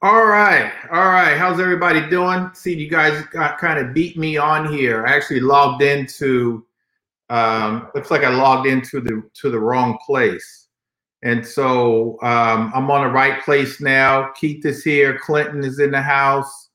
[0.00, 1.36] All right, all right.
[1.36, 2.50] How's everybody doing?
[2.54, 5.04] See, you guys got kind of beat me on here.
[5.06, 6.64] I actually logged into.
[7.30, 10.68] Um, looks like I logged into the to the wrong place,
[11.22, 14.30] and so um, I'm on the right place now.
[14.32, 15.18] Keith is here.
[15.18, 16.70] Clinton is in the house.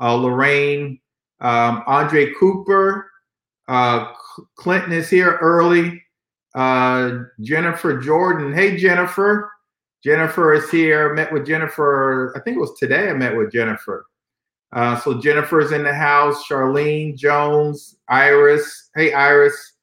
[0.00, 1.00] Uh, Lorraine,
[1.40, 3.10] um, Andre Cooper,
[3.68, 4.12] uh,
[4.56, 6.02] Clinton is here early.
[6.54, 8.52] Uh, Jennifer Jordan.
[8.52, 9.52] Hey, Jennifer.
[10.02, 11.14] Jennifer is here.
[11.14, 12.32] Met with Jennifer.
[12.36, 13.10] I think it was today.
[13.10, 14.06] I met with Jennifer.
[14.72, 16.46] Uh, so Jennifer's in the house.
[16.48, 18.90] Charlene Jones, Iris.
[18.94, 19.74] Hey, Iris,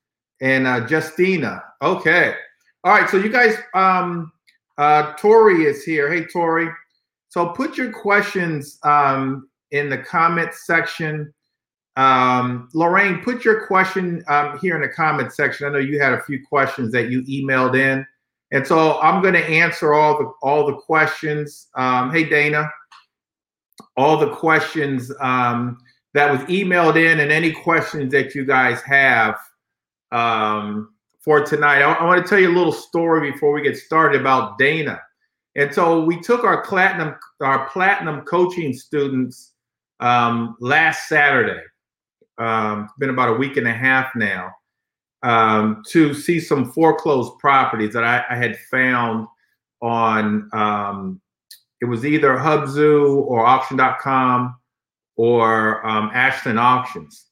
[0.41, 1.63] and uh, Justina.
[1.81, 2.35] Okay.
[2.83, 3.09] All right.
[3.09, 4.31] So you guys, um,
[4.77, 6.11] uh, Tori is here.
[6.11, 6.69] Hey, Tori.
[7.29, 11.33] So put your questions um, in the comment section.
[11.95, 15.67] Um, Lorraine, put your question um, here in the comment section.
[15.67, 18.05] I know you had a few questions that you emailed in.
[18.52, 21.67] And so I'm going to answer all the all the questions.
[21.75, 22.69] Um, hey Dana,
[23.97, 25.80] all the questions um,
[26.14, 29.39] that was emailed in, and any questions that you guys have
[30.11, 31.81] um, for tonight.
[31.81, 35.02] I, I want to tell you a little story before we get started about Dana.
[35.55, 39.53] And so we took our platinum our platinum coaching students
[39.99, 41.61] um, last Saturday.
[42.38, 44.52] Um, it's been about a week and a half now
[45.23, 49.28] um, to see some foreclosed properties that I, I had found
[49.81, 51.22] on um,
[51.81, 54.56] it was either Hubzu or auction.com
[55.17, 57.26] or um, Ashland Auctions.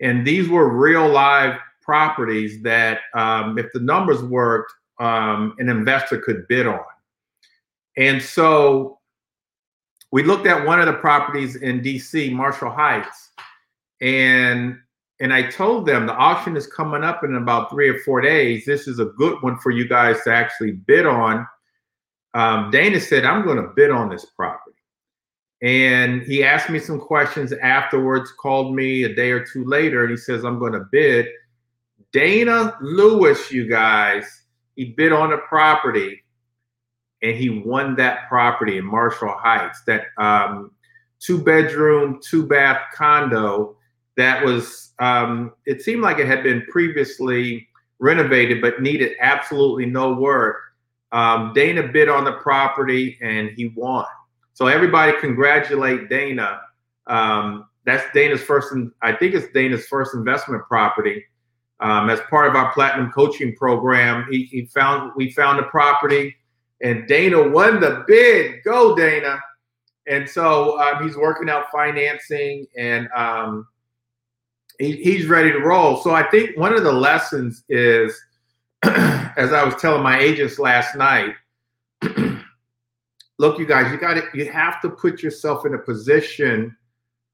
[0.00, 6.18] And these were real live properties that, um, if the numbers worked, um, an investor
[6.18, 6.80] could bid on.
[7.96, 8.98] And so
[10.10, 13.30] we looked at one of the properties in DC, Marshall Heights,
[14.02, 14.78] and
[15.20, 18.64] and I told them the auction is coming up in about three or four days.
[18.64, 21.46] This is a good one for you guys to actually bid on.
[22.34, 24.76] Um, Dana said, I'm going to bid on this property.
[25.62, 30.10] And he asked me some questions afterwards, called me a day or two later, and
[30.10, 31.28] he says, I'm going to bid.
[32.12, 34.42] Dana Lewis, you guys,
[34.74, 36.24] he bid on a property
[37.22, 40.72] and he won that property in Marshall Heights, that um,
[41.20, 43.76] two bedroom, two bath condo
[44.22, 47.68] that was um, it seemed like it had been previously
[47.98, 50.56] renovated but needed absolutely no work.
[51.12, 54.06] Um, dana bid on the property and he won.
[54.54, 56.60] So everybody congratulate dana.
[57.06, 58.72] Um, that's dana's first
[59.02, 61.24] i think it's dana's first investment property.
[61.80, 66.36] Um, as part of our platinum coaching program he, he found we found the property
[66.82, 68.62] and dana won the bid.
[68.64, 69.40] Go dana.
[70.08, 73.66] And so um, he's working out financing and um,
[74.78, 75.96] he, he's ready to roll.
[75.98, 78.18] So I think one of the lessons is,
[78.82, 81.34] as I was telling my agents last night,
[83.38, 86.76] look, you guys, you got to, you have to put yourself in a position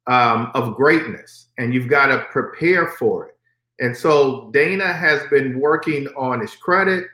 [0.06, 3.34] um, of greatness, and you've got to prepare for it.
[3.80, 7.04] And so Dana has been working on his credit.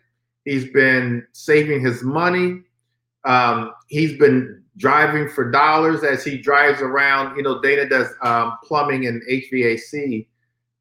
[0.44, 2.62] He's been saving his money.
[3.24, 7.36] Um, he's been driving for dollars as he drives around.
[7.36, 10.26] You know, Dana does um, plumbing and HVAC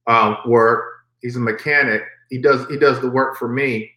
[0.08, 0.86] um, work.
[1.22, 2.04] He's a mechanic.
[2.30, 3.92] He does he does the work for me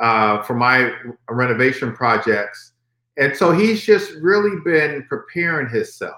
[0.00, 0.92] uh, for my
[1.28, 2.72] renovation projects,
[3.18, 6.16] and so he's just really been preparing himself.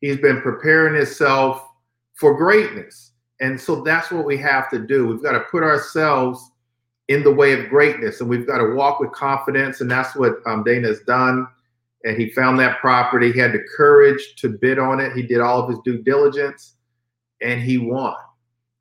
[0.00, 1.66] He's been preparing himself
[2.14, 5.08] for greatness, and so that's what we have to do.
[5.08, 6.52] We've got to put ourselves
[7.08, 10.36] in the way of greatness, and we've got to walk with confidence, and that's what
[10.46, 11.48] um, Dana has done
[12.08, 13.30] and he found that property.
[13.30, 15.12] He had the courage to bid on it.
[15.12, 16.76] He did all of his due diligence,
[17.42, 18.14] and he won.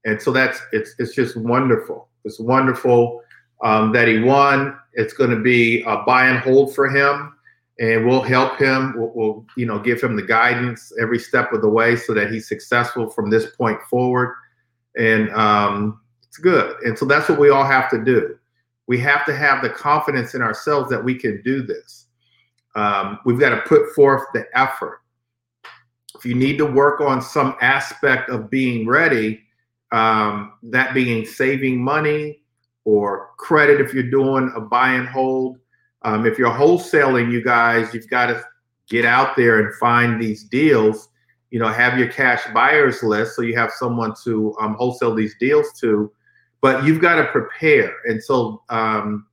[0.05, 2.07] And so that's it's it's just wonderful.
[2.23, 3.21] It's wonderful
[3.61, 4.77] um, that he won.
[4.93, 7.33] It's going to be a buy and hold for him,
[7.79, 8.93] and we'll help him.
[8.95, 12.31] We'll, we'll you know give him the guidance every step of the way so that
[12.31, 14.35] he's successful from this point forward.
[14.97, 16.77] And um, it's good.
[16.83, 18.39] And so that's what we all have to do.
[18.87, 22.06] We have to have the confidence in ourselves that we can do this
[22.77, 25.01] um, we've got to put forth the effort.
[26.15, 29.41] If you need to work on some aspect of being ready,
[29.91, 32.43] um, that being saving money
[32.85, 35.57] or credit if you're doing a buy and hold.
[36.03, 38.43] Um, if you're wholesaling, you guys, you've got to
[38.89, 41.09] get out there and find these deals.
[41.49, 45.35] You know, have your cash buyers list so you have someone to um, wholesale these
[45.39, 46.11] deals to.
[46.61, 49.27] But you've got to prepare, and so um,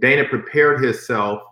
[0.00, 1.42] Dana prepared himself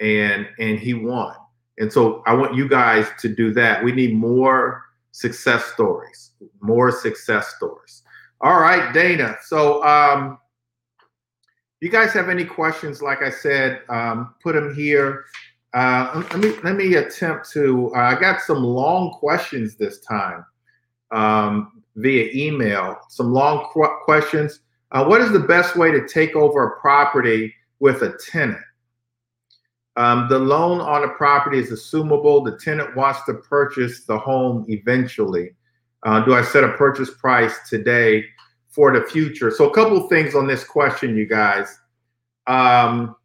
[0.00, 1.34] and and he won.
[1.78, 3.82] And so I want you guys to do that.
[3.82, 8.02] We need more success stories, more success stories.
[8.40, 9.36] All right, Dana.
[9.42, 10.38] So, um,
[11.80, 13.02] you guys have any questions?
[13.02, 15.24] Like I said, um, put them here.
[15.74, 17.92] Uh, let me let me attempt to.
[17.94, 20.44] Uh, I got some long questions this time
[21.10, 22.96] um, via email.
[23.08, 24.60] Some long qu- questions.
[24.90, 28.58] Uh, what is the best way to take over a property with a tenant?
[29.98, 32.44] Um, the loan on the property is assumable.
[32.44, 35.50] The tenant wants to purchase the home eventually.
[36.04, 38.24] Uh, do I set a purchase price today
[38.68, 39.50] for the future?
[39.50, 41.80] So, a couple things on this question, you guys.
[42.46, 43.16] Um,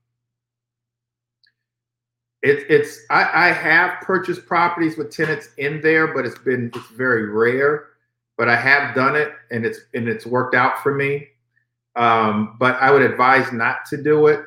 [2.41, 6.87] it, it's I, I have purchased properties with tenants in there, but it's been it's
[6.87, 7.89] very rare.
[8.35, 11.27] But I have done it, and it's and it's worked out for me.
[11.95, 14.43] Um, but I would advise not to do it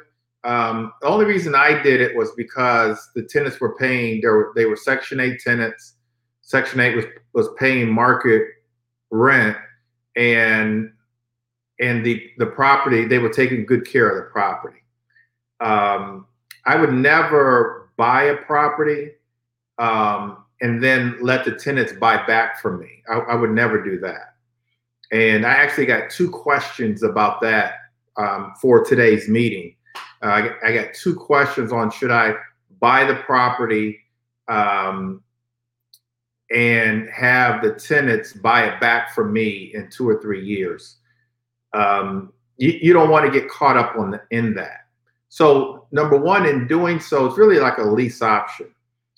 [0.46, 4.20] um, the only reason I did it was because the tenants were paying.
[4.20, 5.94] They were they were Section Eight tenants.
[6.43, 7.04] Section Eight was
[7.34, 8.44] was paying market
[9.10, 9.56] rent,
[10.14, 10.93] and
[11.81, 14.78] and the the property they were taking good care of the property.
[15.60, 16.26] Um,
[16.64, 19.12] I would never buy a property
[19.78, 23.02] um, and then let the tenants buy back from me.
[23.10, 24.34] I, I, would never do that.
[25.12, 27.75] And I actually got two questions about that
[28.16, 29.75] um, for today's meeting.
[30.22, 32.34] Uh, I, got two questions on should I
[32.80, 33.98] buy the property
[34.48, 35.22] um,
[36.50, 40.96] and have the tenants buy it back from me in two or three years.
[41.72, 44.86] Um, you, you, don't want to get caught up on the, in that.
[45.28, 48.68] So number one, in doing so, it's really like a lease option.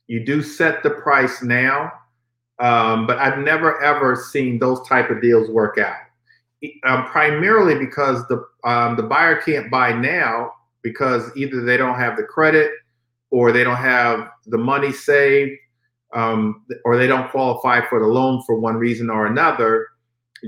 [0.08, 1.92] You do set the price now,
[2.58, 5.96] um, but I've never ever seen those type of deals work out.
[6.84, 12.16] Um, primarily because the um, the buyer can't buy now because either they don't have
[12.16, 12.70] the credit
[13.30, 15.52] or they don't have the money saved
[16.14, 19.88] um, or they don't qualify for the loan for one reason or another,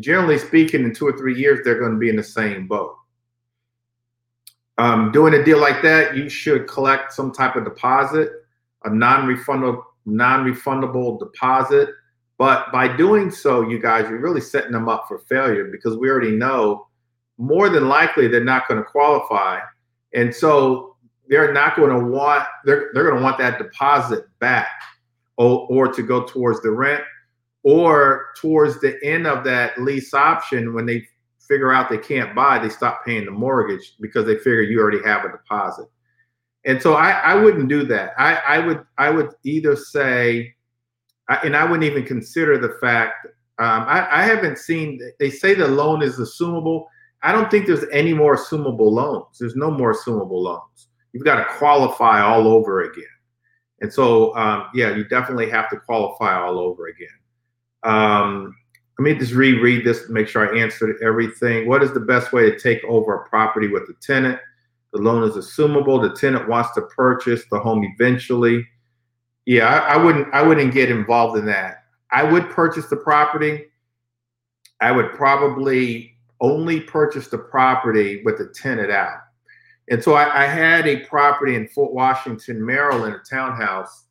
[0.00, 2.97] generally speaking, in two or three years, they're going to be in the same boat.
[4.79, 8.31] Um, doing a deal like that, you should collect some type of deposit,
[8.85, 11.91] a non-refundable non-refundable deposit.
[12.38, 16.09] But by doing so, you guys, you're really setting them up for failure because we
[16.09, 16.88] already know
[17.37, 19.61] more than likely they're not going to qualify
[20.15, 20.97] and so
[21.29, 24.71] they're not going to want they're they're going to want that deposit back
[25.37, 27.03] or, or to go towards the rent
[27.62, 31.07] or towards the end of that lease option when they
[31.49, 35.03] figure out they can't buy they stop paying the mortgage because they figure you already
[35.03, 35.87] have a deposit.
[36.67, 38.12] And so i, I wouldn't do that.
[38.19, 40.55] I, I would i would either say
[41.45, 43.27] and i wouldn't even consider the fact
[43.59, 46.87] um, I, I haven't seen they say the loan is assumable
[47.22, 49.38] I don't think there's any more assumable loans.
[49.38, 50.88] There's no more assumable loans.
[51.12, 53.05] You've got to qualify all over again.
[53.81, 57.08] And so, um, yeah, you definitely have to qualify all over again.
[57.82, 58.55] Um,
[58.99, 61.67] let me just reread this to make sure I answered everything.
[61.67, 64.38] What is the best way to take over a property with a tenant?
[64.93, 66.02] The loan is assumable.
[66.02, 68.66] The tenant wants to purchase the home eventually.
[69.46, 70.32] Yeah, I, I wouldn't.
[70.34, 71.84] I wouldn't get involved in that.
[72.12, 73.66] I would purchase the property.
[74.82, 76.10] I would probably
[76.40, 79.19] only purchased the property with the tenant out.
[79.90, 84.06] And so I, I, had a property in Fort Washington, Maryland, a townhouse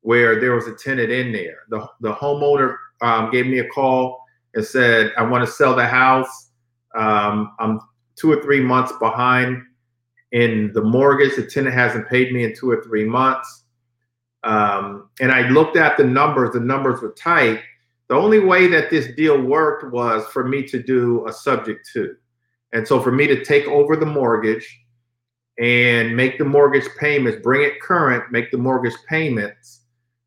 [0.00, 1.58] where there was a tenant in there.
[1.68, 4.24] The, the homeowner um, gave me a call
[4.54, 6.50] and said, I want to sell the house.
[6.96, 7.80] Um, I'm
[8.16, 9.62] two or three months behind
[10.32, 11.36] in the mortgage.
[11.36, 13.64] The tenant hasn't paid me in two or three months.
[14.42, 17.60] Um, and I looked at the numbers, the numbers were tight.
[18.10, 22.16] The only way that this deal worked was for me to do a subject to.
[22.72, 24.66] And so for me to take over the mortgage
[25.60, 29.82] and make the mortgage payments, bring it current, make the mortgage payments,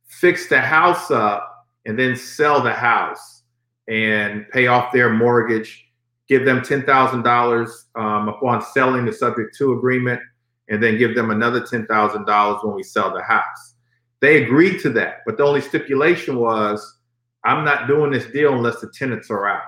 [0.08, 3.44] fix the house up, and then sell the house
[3.90, 5.86] and pay off their mortgage,
[6.30, 10.22] give them $10,000 um, upon selling the subject to agreement,
[10.70, 13.76] and then give them another $10,000 when we sell the house.
[14.22, 17.00] They agreed to that, but the only stipulation was
[17.46, 19.64] I'm not doing this deal unless the tenants are out.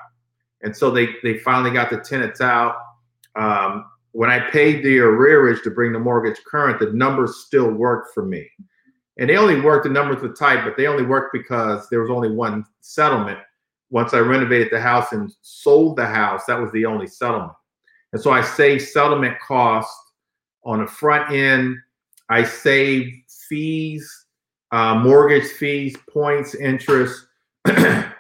[0.62, 2.76] And so they they finally got the tenants out.
[3.36, 8.14] Um, when I paid the arrearage to bring the mortgage current, the numbers still worked
[8.14, 8.50] for me.
[9.18, 12.10] And they only worked, the numbers were tight, but they only worked because there was
[12.10, 13.40] only one settlement.
[13.90, 17.52] Once I renovated the house and sold the house, that was the only settlement.
[18.14, 19.94] And so I saved settlement costs
[20.64, 21.76] on the front end.
[22.30, 24.10] I saved fees,
[24.72, 27.25] uh, mortgage fees, points, interest,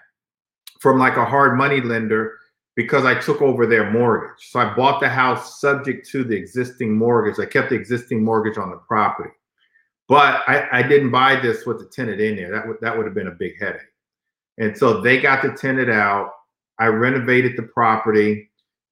[0.79, 2.33] from like a hard money lender
[2.75, 4.49] because I took over their mortgage.
[4.49, 7.39] So I bought the house subject to the existing mortgage.
[7.39, 9.31] I kept the existing mortgage on the property.
[10.07, 12.51] But I, I didn't buy this with the tenant in there.
[12.51, 13.81] That would that would have been a big headache.
[14.57, 16.31] And so they got the tenant out.
[16.79, 18.51] I renovated the property,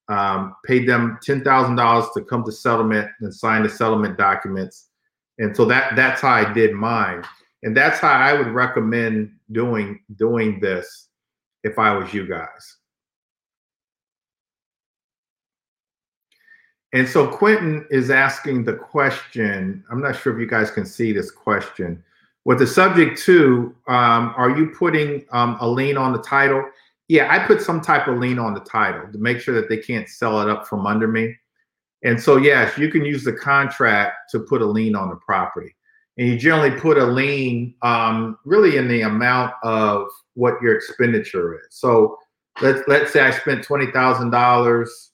[0.10, 4.90] um, paid them ten thousand dollars to come to settlement and sign the settlement documents.
[5.38, 7.24] And so that that's how I did mine.
[7.62, 11.10] And that's how I would recommend doing doing this
[11.64, 12.78] if I was you guys.
[16.94, 19.84] And so Quentin is asking the question.
[19.90, 22.04] I'm not sure if you guys can see this question.
[22.46, 26.64] With the subject to, um, are you putting um, a lien on the title?
[27.08, 29.78] Yeah, I put some type of lien on the title to make sure that they
[29.78, 31.36] can't sell it up from under me.
[32.04, 35.74] And so, yes, you can use the contract to put a lien on the property.
[36.18, 41.56] And you generally put a lien um, really in the amount of what your expenditure
[41.60, 41.66] is.
[41.72, 42.18] So
[42.62, 45.12] let's let's say I spent twenty thousand um, dollars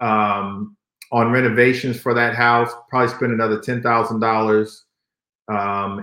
[0.00, 2.70] on renovations for that house.
[2.90, 4.84] Probably spend another ten thousand um, dollars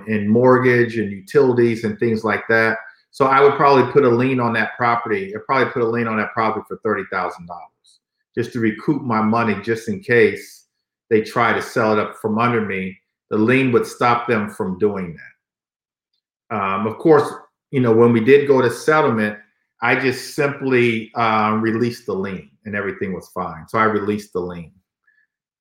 [0.08, 2.78] in mortgage and utilities and things like that.
[3.12, 5.34] So I would probably put a lien on that property.
[5.36, 8.00] I'd probably put a lien on that property for thirty thousand dollars,
[8.36, 10.66] just to recoup my money, just in case
[11.12, 12.98] they try to sell it up from under me.
[13.30, 16.56] The lien would stop them from doing that.
[16.56, 17.32] Um, of course,
[17.72, 19.38] you know when we did go to settlement,
[19.82, 23.68] I just simply uh, released the lien, and everything was fine.
[23.68, 24.74] So I released the lien.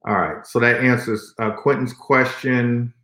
[0.07, 2.95] All right, so that answers uh, Quentin's question.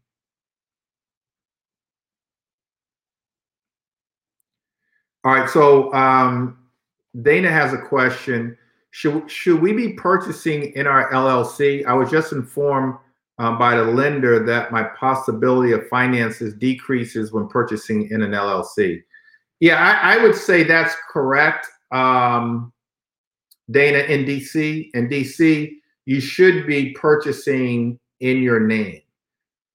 [5.24, 6.58] All right, so um,
[7.22, 8.56] Dana has a question.
[8.90, 11.84] Should, should we be purchasing in our LLC?
[11.86, 12.94] I was just informed
[13.38, 19.02] um, by the lender that my possibility of finances decreases when purchasing in an LLC.
[19.60, 21.66] Yeah, I, I would say that's correct.
[21.90, 22.72] Um,
[23.70, 25.72] Dana in DC, in DC,
[26.06, 29.00] you should be purchasing in your name.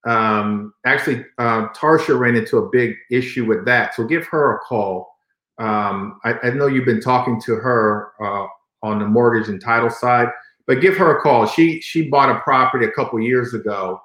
[0.06, 4.60] Um, actually, uh, Tarsha ran into a big issue with that, so give her a
[4.60, 5.10] call.
[5.58, 8.48] Um, I, I, know you've been talking to her uh,
[8.82, 10.30] on the mortgage and title side,
[10.70, 11.48] but give her a call.
[11.48, 14.00] She she bought a property a couple years ago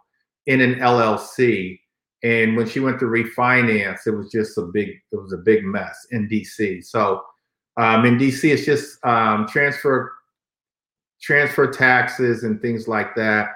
[0.47, 1.79] in an LLC,
[2.23, 5.63] and when she went to refinance, it was just a big it was a big
[5.63, 6.83] mess in DC.
[6.83, 7.23] So
[7.77, 10.11] um, in DC, it's just um, transfer
[11.21, 13.51] transfer taxes and things like that.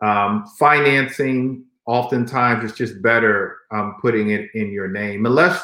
[0.00, 5.26] Um, financing, oftentimes, it's just better um, putting it in your name.
[5.26, 5.62] Unless,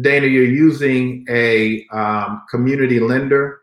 [0.00, 3.62] Dana, you're using a um, community lender,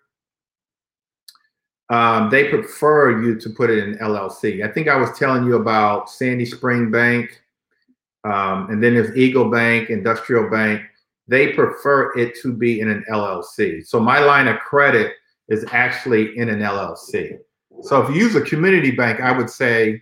[1.94, 4.68] um, they prefer you to put it in LLC.
[4.68, 7.40] I think I was telling you about Sandy Spring Bank,
[8.24, 10.82] um, and then there's Eagle Bank, Industrial Bank.
[11.28, 13.86] They prefer it to be in an LLC.
[13.86, 15.14] So my line of credit
[15.50, 17.38] is actually in an LLC.
[17.84, 20.02] So if you use a community bank, I would say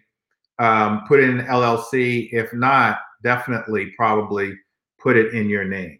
[0.60, 2.32] um, put it in an LLC.
[2.32, 4.54] If not, definitely probably
[4.98, 6.00] put it in your name.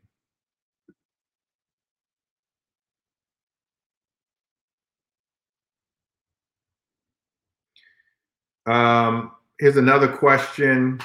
[8.66, 11.00] Um, here's another question.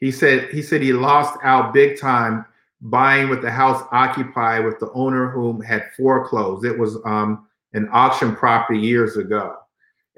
[0.00, 2.44] He said he said he lost out big time
[2.80, 6.64] buying with the house occupied with the owner whom had foreclosed.
[6.64, 9.56] It was um, an auction property years ago.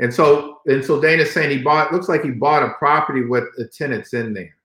[0.00, 3.44] And so, and so Dana's saying he bought, looks like he bought a property with
[3.56, 4.56] the tenants in there.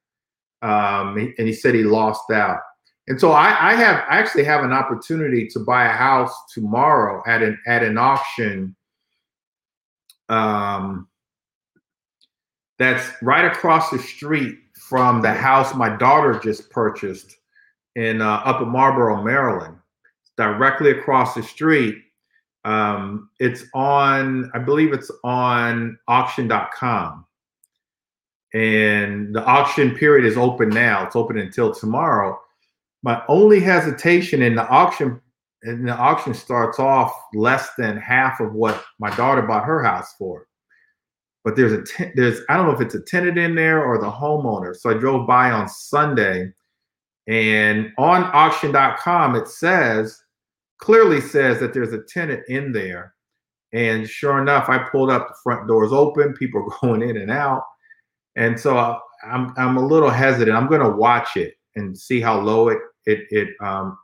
[0.62, 2.60] Um, and he said he lost out.
[3.08, 7.22] And so I, I have I actually have an opportunity to buy a house tomorrow
[7.28, 8.76] at an at an auction
[10.30, 11.10] um,
[12.84, 17.38] that's right across the street from the house my daughter just purchased
[17.96, 19.78] in uh, Upper Marlboro, Maryland.
[20.38, 21.98] directly across the street.
[22.66, 27.26] Um, it's on, I believe it's on auction.com.
[28.54, 31.06] And the auction period is open now.
[31.06, 32.40] It's open until tomorrow.
[33.02, 35.20] My only hesitation in the auction,
[35.64, 40.14] and the auction starts off less than half of what my daughter bought her house
[40.18, 40.48] for.
[41.44, 43.98] But there's a ten, there's I don't know if it's a tenant in there or
[44.00, 44.76] the homeowner.
[44.76, 46.54] So I drove by on Sunday,
[47.28, 50.20] and on auction.com it says
[50.80, 53.14] clearly says that there's a tenant in there.
[53.72, 57.32] And sure enough, I pulled up, the front doors open, people are going in and
[57.32, 57.64] out.
[58.36, 60.56] And so I'm I'm a little hesitant.
[60.56, 63.98] I'm going to watch it and see how low it it it um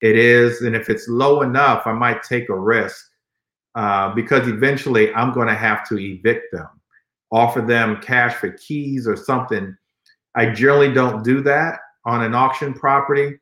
[0.00, 3.06] it is, and if it's low enough, I might take a risk
[3.76, 6.66] uh, because eventually I'm going to have to evict them,
[7.32, 9.74] offer them cash for keys or something.
[10.34, 13.38] I generally don't do that on an auction property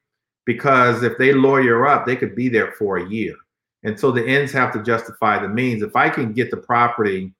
[0.46, 3.34] because if they lawyer up, they could be there for a year.
[3.82, 5.82] And so the ends have to justify the means.
[5.82, 7.34] If I can get the property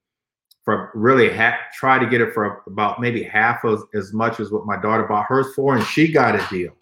[0.65, 4.51] for really ha- try to get it for about maybe half of as much as
[4.51, 6.73] what my daughter bought hers for, and she got a deal.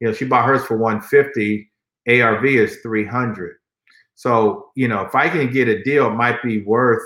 [0.00, 1.70] You know, she bought hers for 150
[2.08, 3.56] ARV is 300.
[4.14, 7.02] So, you know, if I can get a deal, it might be worth,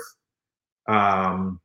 [0.87, 1.59] um,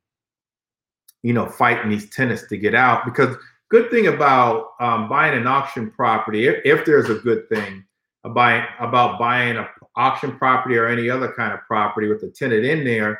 [1.22, 3.04] you know, fighting these tenants to get out.
[3.04, 3.36] Because
[3.70, 7.84] good thing about um, buying an auction property, if, if there's a good thing
[8.24, 12.64] about about buying an auction property or any other kind of property with a tenant
[12.64, 13.18] in there,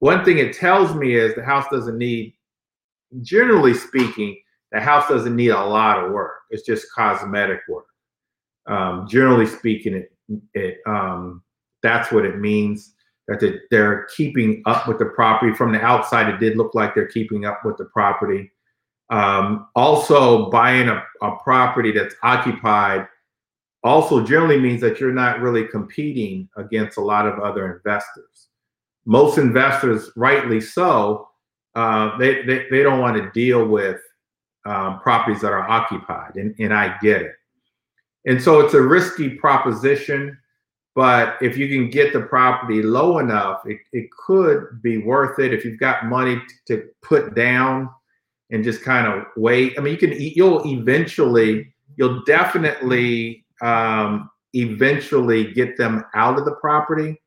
[0.00, 2.34] one thing it tells me is the house doesn't need,
[3.22, 4.36] generally speaking,
[4.72, 6.32] the house doesn't need a lot of work.
[6.50, 7.86] It's just cosmetic work.
[8.66, 10.12] Um, generally speaking, it,
[10.54, 11.42] it um,
[11.82, 12.95] that's what it means
[13.28, 15.52] that they're keeping up with the property.
[15.52, 18.50] From the outside, it did look like they're keeping up with the property.
[19.10, 23.06] Um, also, buying a, a property that's occupied
[23.84, 28.48] also generally means that you're not really competing against a lot of other investors.
[29.04, 31.28] Most investors, rightly so,
[31.76, 34.00] uh, they, they, they don't want to deal with
[34.64, 37.34] um, properties that are occupied, and, and I get it.
[38.24, 40.36] And so it's a risky proposition,
[40.96, 45.52] but if you can get the property low enough, it, it could be worth it
[45.52, 47.90] if you've got money to put down
[48.50, 49.74] and just kind of wait.
[49.78, 56.54] I mean, you can you'll eventually, you'll definitely um, eventually get them out of the
[56.54, 57.20] property,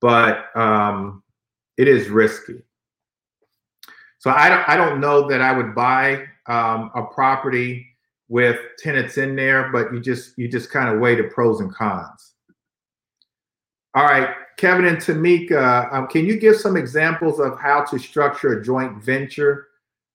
[0.00, 1.24] but um,
[1.78, 2.62] it is risky.
[4.18, 7.88] So I don't, I don't know that I would buy um, a property
[8.28, 11.74] with tenants in there, but you just you just kind of weigh the pros and
[11.74, 12.34] cons.
[13.94, 18.52] All right, Kevin and Tamika, um, can you give some examples of how to structure
[18.52, 19.68] a joint venture?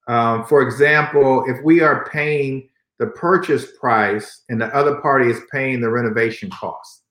[0.08, 5.42] Um, for example, if we are paying the purchase price and the other party is
[5.52, 7.02] paying the renovation cost.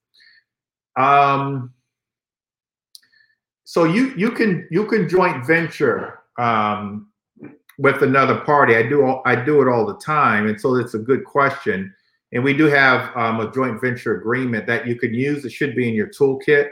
[0.97, 1.75] Um,
[3.65, 7.09] so you you can you can joint venture um,
[7.79, 8.77] with another party.
[8.77, 11.93] I do I do it all the time, and so it's a good question.
[12.35, 15.45] And we do have um, a joint venture agreement that you can use.
[15.45, 16.69] It should be in your toolkit.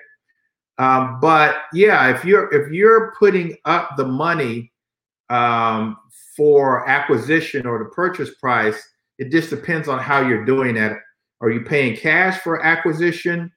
[0.79, 4.73] Um, but yeah, if you're if you're putting up the money
[5.31, 5.97] um,
[6.37, 8.83] for acquisition or the purchase price,
[9.19, 10.93] it just depends on how you're doing it.
[11.41, 13.53] Are you paying cash for acquisition,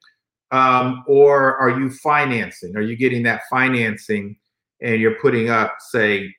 [0.51, 2.75] um, or are you financing?
[2.75, 4.37] Are you getting that financing
[4.81, 6.33] and you're putting up, say,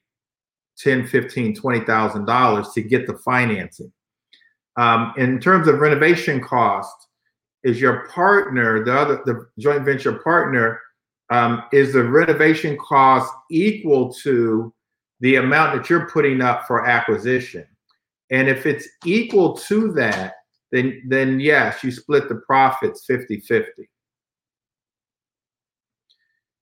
[0.78, 3.92] 10, 15, 20,000 dollars to get the financing.
[4.76, 6.94] Um, in terms of renovation cost,
[7.64, 10.80] is your partner, the other the joint venture partner,
[11.30, 14.72] um, is the renovation cost equal to
[15.20, 17.66] the amount that you're putting up for acquisition?
[18.30, 20.34] And if it's equal to that,
[20.70, 23.64] then then yes, you split the profits 50-50.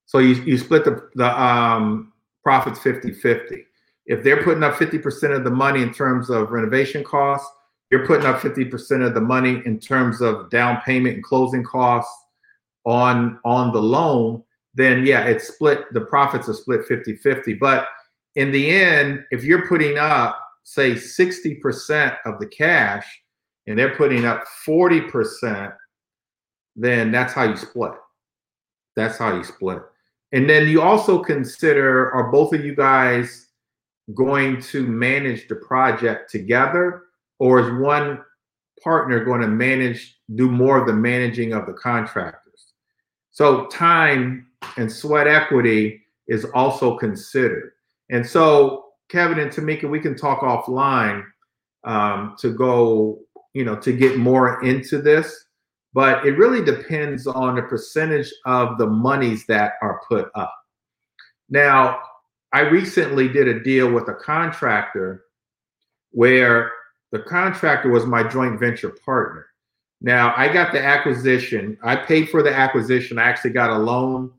[0.06, 3.64] So you, you split the, the um, profits 50-50.
[4.06, 7.50] If they're putting up 50% of the money in terms of renovation costs,
[7.94, 12.12] you're putting up 50% of the money in terms of down payment and closing costs
[12.84, 14.42] on on the loan,
[14.74, 17.56] then yeah, it's split the profits are split 50-50.
[17.60, 17.86] But
[18.34, 23.06] in the end, if you're putting up say 60% of the cash
[23.68, 25.72] and they're putting up 40%,
[26.74, 27.92] then that's how you split.
[28.96, 29.82] That's how you split.
[30.32, 33.50] And then you also consider are both of you guys
[34.14, 37.03] going to manage the project together,
[37.38, 38.20] or is one
[38.82, 42.72] partner going to manage, do more of the managing of the contractors?
[43.30, 47.72] So time and sweat equity is also considered.
[48.10, 51.24] And so, Kevin and Tamika, we can talk offline
[51.84, 53.20] um, to go,
[53.52, 55.44] you know, to get more into this.
[55.92, 60.54] But it really depends on the percentage of the monies that are put up.
[61.48, 62.00] Now,
[62.52, 65.24] I recently did a deal with a contractor
[66.10, 66.72] where
[67.14, 69.46] the contractor was my joint venture partner.
[70.00, 71.78] Now I got the acquisition.
[71.80, 73.20] I paid for the acquisition.
[73.20, 74.32] I actually got a loan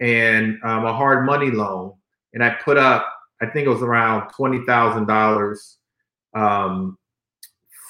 [0.00, 1.94] and um, a hard money loan,
[2.34, 3.10] and I put up.
[3.40, 5.78] I think it was around twenty thousand um, dollars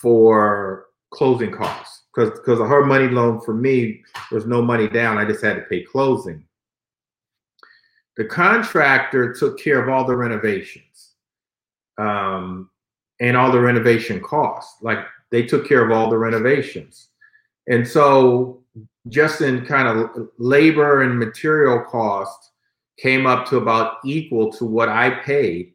[0.01, 5.19] for closing costs because because a hard money loan for me was no money down.
[5.19, 6.45] I just had to pay closing.
[8.17, 11.15] The contractor took care of all the renovations
[11.99, 12.70] um,
[13.21, 14.83] and all the renovation costs.
[14.83, 14.99] Like
[15.31, 17.09] they took care of all the renovations.
[17.69, 18.63] And so,
[19.09, 22.51] just in kind of labor and material costs
[22.99, 25.73] came up to about equal to what I paid.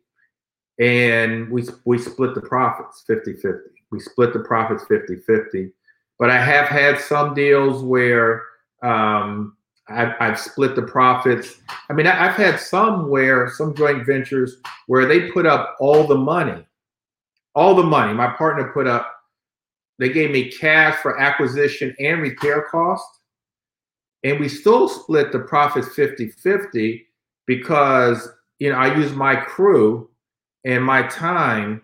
[0.79, 3.49] And we, we split the profits 50 50.
[3.91, 5.71] We split the profits 50 50.
[6.19, 8.43] But I have had some deals where
[8.81, 9.55] um,
[9.87, 11.57] I've, I've split the profits.
[11.89, 16.07] I mean, I, have had some where some joint ventures where they put up all
[16.07, 16.65] the money,
[17.55, 18.13] all the money.
[18.13, 19.15] My partner put up
[19.97, 23.19] they gave me cash for acquisition and repair costs.
[24.23, 27.05] And we still split the profits 50 50
[27.45, 28.27] because,
[28.59, 30.09] you know, I use my crew
[30.65, 31.81] and my time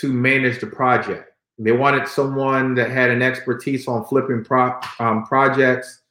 [0.00, 1.30] to manage the project.
[1.56, 6.02] They wanted someone that had an expertise on flipping pro- um, projects,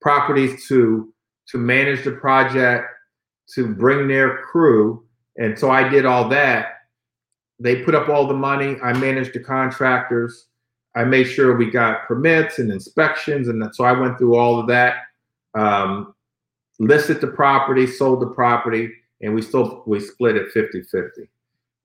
[0.00, 1.12] properties to
[1.48, 2.86] to manage the project,
[3.54, 5.04] to bring their crew,
[5.38, 6.81] and so I did all that.
[7.62, 8.76] They put up all the money.
[8.82, 10.46] I managed the contractors.
[10.96, 14.66] I made sure we got permits and inspections, and so I went through all of
[14.66, 14.96] that.
[15.54, 16.14] Um,
[16.78, 21.28] listed the property, sold the property, and we still we split it 50-50.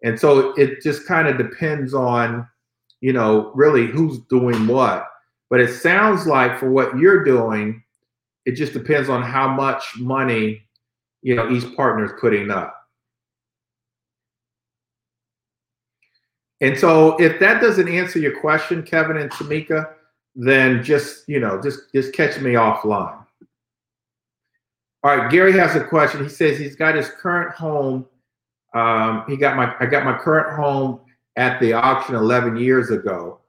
[0.03, 2.47] And so it just kind of depends on,
[3.01, 5.07] you know, really who's doing what.
[5.49, 7.83] But it sounds like for what you're doing,
[8.45, 10.63] it just depends on how much money,
[11.21, 12.76] you know, each partner is putting up.
[16.61, 19.93] And so if that doesn't answer your question, Kevin and Tamika,
[20.35, 23.25] then just, you know, just just catch me offline.
[25.03, 26.23] All right, Gary has a question.
[26.23, 28.05] He says he's got his current home.
[28.73, 30.99] Um, he got my I got my current home
[31.35, 33.39] at the auction 11 years ago.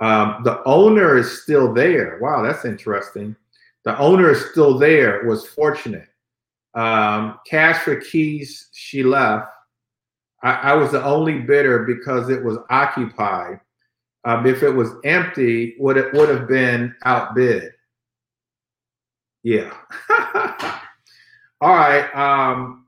[0.00, 2.18] Um, the owner is still there.
[2.20, 3.36] Wow, that's interesting.
[3.84, 5.24] The owner is still there.
[5.24, 6.08] Was fortunate.
[6.74, 8.68] Um, cash for keys.
[8.72, 9.48] She left.
[10.42, 13.60] I, I, was the only bidder because it was occupied.
[14.24, 17.72] Um, if it was empty, would it would have been outbid?
[19.42, 19.72] Yeah.
[21.60, 22.14] All right.
[22.14, 22.86] Um,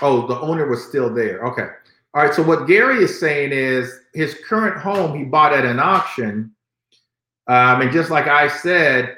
[0.00, 1.44] oh, the owner was still there.
[1.46, 1.68] Okay.
[2.14, 2.34] All right.
[2.34, 6.54] So what Gary is saying is his current home he bought at an auction,
[7.48, 9.16] um, and just like I said,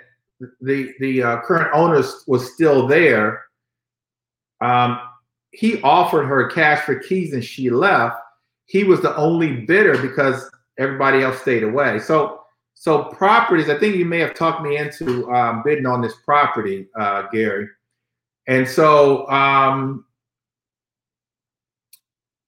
[0.60, 3.44] the the uh, current owner was still there.
[4.60, 4.98] Um,
[5.56, 8.20] he offered her cash for keys and she left.
[8.66, 11.98] He was the only bidder because everybody else stayed away.
[11.98, 12.42] So
[12.74, 16.88] so properties, I think you may have talked me into um, bidding on this property,
[16.94, 17.68] uh, Gary.
[18.46, 20.04] And so um,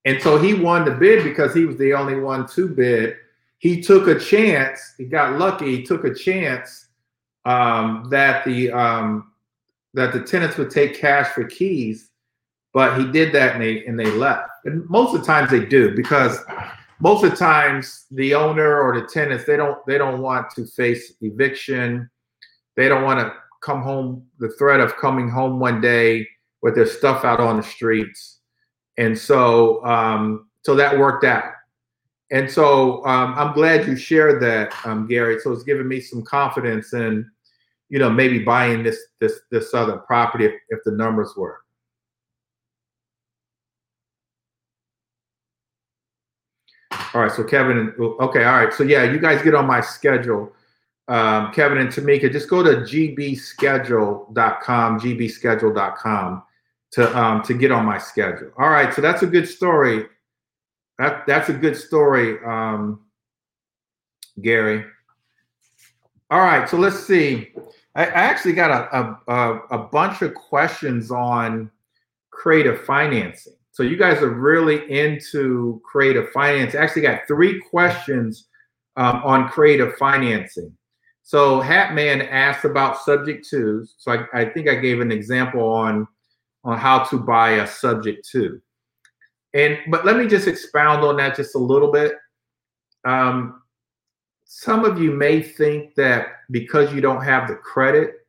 [0.05, 3.16] and so he won the bid because he was the only one to bid.
[3.57, 4.94] He took a chance.
[4.99, 5.79] He got lucky.
[5.79, 6.88] He took a chance
[7.47, 9.33] um, that the um,
[9.94, 12.11] that the tenants would take cash for keys
[12.72, 14.50] but he did that and they and they left.
[14.64, 16.38] And most of the times they do because
[17.00, 20.66] most of the times the owner or the tenants they don't they don't want to
[20.66, 22.11] face eviction.
[22.76, 26.26] They don't want to come home the threat of coming home one day
[26.62, 28.40] with their stuff out on the streets.
[28.96, 31.52] And so um, so that worked out.
[32.31, 35.40] And so um, I'm glad you shared that, um, Gary.
[35.40, 37.28] So it's given me some confidence in,
[37.88, 41.61] you know, maybe buying this this this other property if, if the numbers work.
[47.14, 48.71] All right, so Kevin, and okay, all right.
[48.73, 50.53] So yeah, you guys get on my schedule.
[51.09, 56.42] Um, Kevin and Tamika, just go to gbschedule.com, gbschedule.com
[56.90, 58.53] to um, to get on my schedule.
[58.59, 60.05] All right, so that's a good story.
[60.99, 63.01] That that's a good story, um,
[64.42, 64.85] Gary.
[66.31, 67.53] All right, so let's see.
[67.94, 71.71] I, I actually got a, a a bunch of questions on
[72.31, 73.55] creative financing.
[73.79, 76.75] So you guys are really into creative finance.
[76.75, 78.49] Actually, got three questions
[78.97, 80.77] um, on creative financing.
[81.23, 83.95] So Hatman asked about subject twos.
[83.97, 86.09] So I, I think I gave an example on
[86.64, 88.61] on how to buy a subject to.
[89.55, 92.14] And but let me just expound on that just a little bit.
[93.05, 93.62] Um,
[94.45, 98.27] some of you may think that because you don't have the credit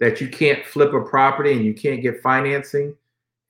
[0.00, 2.96] that you can't flip a property and you can't get financing.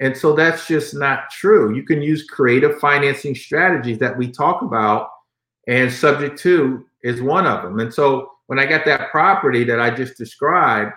[0.02, 1.76] And so that's just not true.
[1.76, 5.10] You can use creative financing strategies that we talk about,
[5.68, 7.78] and subject to is one of them.
[7.78, 10.90] And so when I got that property that I just described,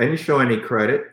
[0.00, 1.04] I didn't show any credit.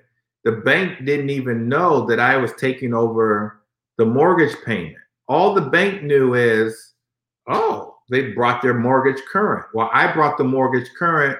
[0.46, 3.62] The bank didn't even know that I was taking over
[4.00, 4.98] the mortgage payment.
[5.28, 6.94] All the bank knew is,
[7.48, 9.68] oh, they brought their mortgage current.
[9.76, 11.38] Well, I brought the mortgage current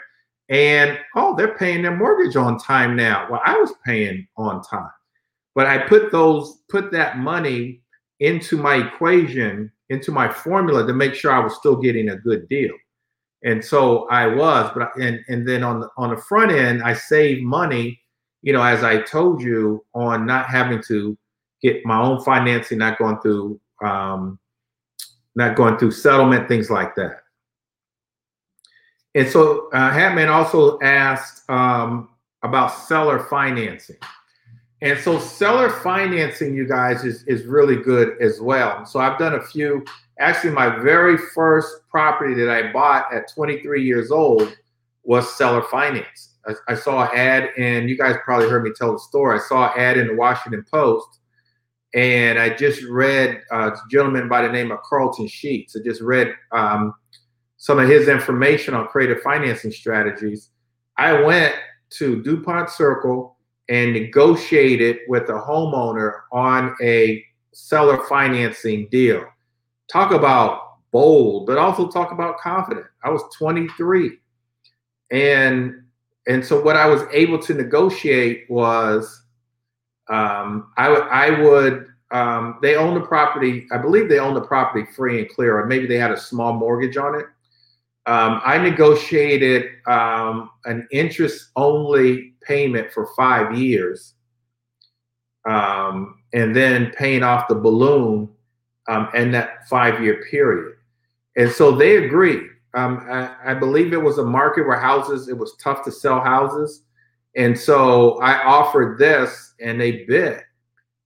[0.50, 3.28] and oh, they're paying their mortgage on time now.
[3.32, 4.92] Well, I was paying on time
[5.58, 7.82] but I put those put that money
[8.20, 12.48] into my equation, into my formula to make sure I was still getting a good
[12.48, 12.76] deal.
[13.44, 16.94] And so I was, but and and then on the on the front end, I
[16.94, 18.00] saved money,
[18.44, 21.18] you know, as I told you, on not having to
[21.64, 24.38] get my own financing, not going through um,
[25.36, 27.22] not going through settlement, things like that.
[29.16, 32.10] And so uh, Hatman also asked um,
[32.44, 33.98] about seller financing.
[34.82, 38.86] And so seller financing, you guys, is, is really good as well.
[38.86, 39.84] So I've done a few.
[40.20, 44.56] Actually, my very first property that I bought at 23 years old
[45.04, 46.36] was seller finance.
[46.46, 49.40] I, I saw an ad, and you guys probably heard me tell the story.
[49.40, 51.20] I saw an ad in the Washington Post,
[51.96, 55.76] and I just read uh, a gentleman by the name of Carleton Sheets.
[55.76, 56.94] I just read um,
[57.58, 60.50] some of his information on creative financing strategies.
[60.98, 61.56] I went
[61.92, 63.37] to DuPont Circle
[63.70, 69.26] and negotiated with the homeowner on a seller financing deal.
[69.92, 72.86] Talk about bold, but also talk about confident.
[73.04, 74.18] I was 23.
[75.12, 75.84] And
[76.28, 79.24] and so what I was able to negotiate was
[80.10, 83.68] um, I, I would um, they own the property.
[83.72, 86.54] I believe they own the property free and clear, or maybe they had a small
[86.54, 87.26] mortgage on it.
[88.08, 94.14] Um, I negotiated um, an interest only payment for five years
[95.46, 98.30] um, and then paying off the balloon
[98.88, 100.76] um, in that five year period.
[101.36, 102.44] And so they agreed.
[102.74, 106.22] Um, I, I, believe it was a market where houses, it was tough to sell
[106.22, 106.84] houses.
[107.36, 110.42] And so I offered this and they bid.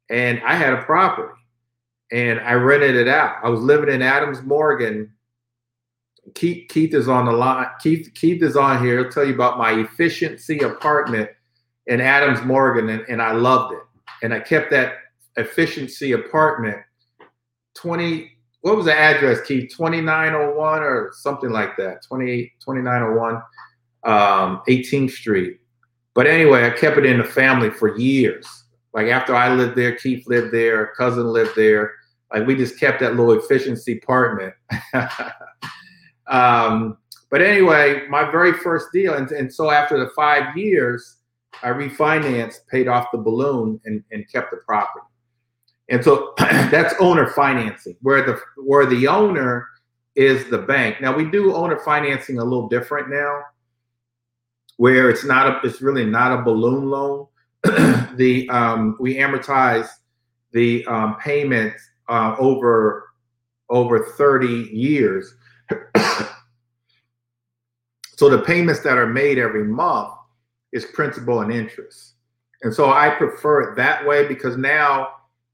[0.10, 1.34] And I had a property
[2.12, 3.38] and I rented it out.
[3.44, 5.12] I was living in Adams Morgan
[6.36, 7.68] Keith, Keith is on the line.
[7.82, 9.00] Keith, Keith is on here.
[9.00, 11.30] He'll tell you about my efficiency apartment
[11.88, 13.80] in Adams Morgan, and, and I loved it.
[14.24, 14.94] And I kept that
[15.38, 16.78] efficiency apartment
[17.76, 18.32] 20
[18.62, 23.36] what was the address keith 2901 or something like that 28 2901
[24.04, 25.60] um, 18th street
[26.14, 29.96] but anyway i kept it in the family for years like after i lived there
[29.96, 31.94] keith lived there cousin lived there
[32.34, 34.54] like we just kept that little efficiency apartment
[36.32, 36.98] Um,
[37.30, 41.18] but anyway, my very first deal, and, and so after the five years,
[41.62, 45.06] I refinanced, paid off the balloon, and, and kept the property.
[45.90, 49.68] And so that's owner financing, where the where the owner
[50.16, 51.02] is the bank.
[51.02, 53.44] Now we do owner financing a little different now,
[54.78, 57.28] where it's not a it's really not a balloon loan.
[58.16, 59.88] the um, we amortize
[60.54, 63.10] the um, payments uh, over
[63.70, 65.34] over 30 years
[68.22, 70.14] so the payments that are made every month
[70.74, 72.14] is principal and interest.
[72.62, 75.08] And so I prefer it that way because now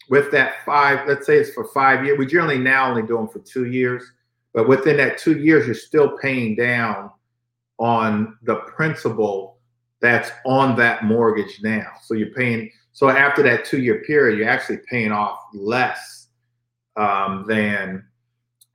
[0.09, 3.29] with that five, let's say it's for five years, we generally now only do them
[3.29, 4.03] for two years,
[4.53, 7.09] but within that two years, you're still paying down
[7.79, 9.59] on the principal
[10.01, 11.87] that's on that mortgage now.
[12.03, 16.27] So you're paying, so after that two year period, you're actually paying off less
[16.97, 18.03] um, than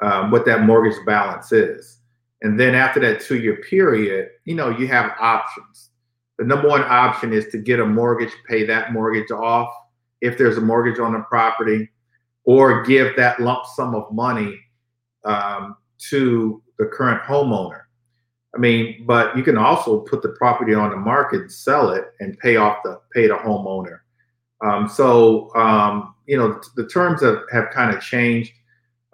[0.01, 1.99] um, what that mortgage balance is.
[2.43, 5.91] And then after that two year period, you know, you have options.
[6.39, 9.73] The number one option is to get a mortgage, pay that mortgage off
[10.21, 11.89] if there's a mortgage on the property,
[12.45, 14.59] or give that lump sum of money
[15.25, 15.77] um,
[16.11, 17.83] to the current homeowner.
[18.55, 22.39] I mean, but you can also put the property on the market, sell it, and
[22.39, 24.01] pay off the pay the homeowner.
[24.65, 28.53] Um, so um, you know the terms have, have kind of changed.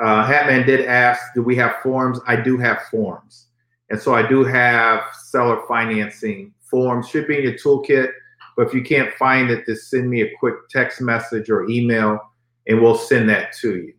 [0.01, 2.21] Uh, Hatman did ask, do we have forms?
[2.27, 3.47] I do have forms.
[3.91, 8.11] And so I do have seller financing forms, should be in your toolkit.
[8.57, 12.21] But if you can't find it, just send me a quick text message or email
[12.67, 13.95] and we'll send that to you.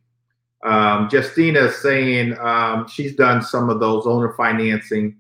[0.70, 5.18] Um, Justina is saying um, she's done some of those owner financing.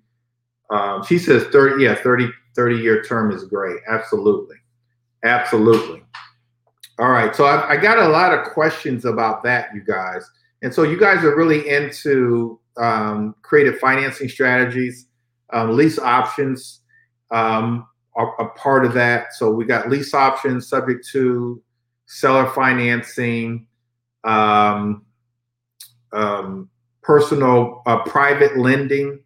[0.69, 3.79] Um, she says 30, yeah, 30, 30 year term is great.
[3.89, 4.57] Absolutely.
[5.23, 6.03] Absolutely.
[6.99, 7.35] All right.
[7.35, 10.29] So I, I got a lot of questions about that, you guys.
[10.61, 15.07] And so you guys are really into um, creative financing strategies.
[15.51, 16.81] Um, lease options
[17.31, 19.33] um, are a part of that.
[19.33, 21.61] So we got lease options subject to
[22.07, 23.67] seller financing,
[24.23, 25.05] um,
[26.11, 26.69] um,
[27.01, 29.19] personal uh, private lending,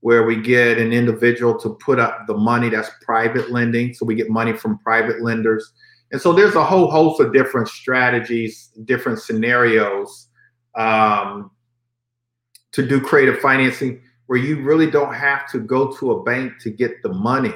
[0.00, 2.68] where we get an individual to put up the money.
[2.70, 3.92] That's private lending.
[3.94, 5.72] So we get money from private lenders.
[6.12, 10.28] And so there's a whole host of different strategies, different scenarios
[10.74, 11.50] um,
[12.72, 16.70] to do creative financing where you really don't have to go to a bank to
[16.70, 17.54] get the money.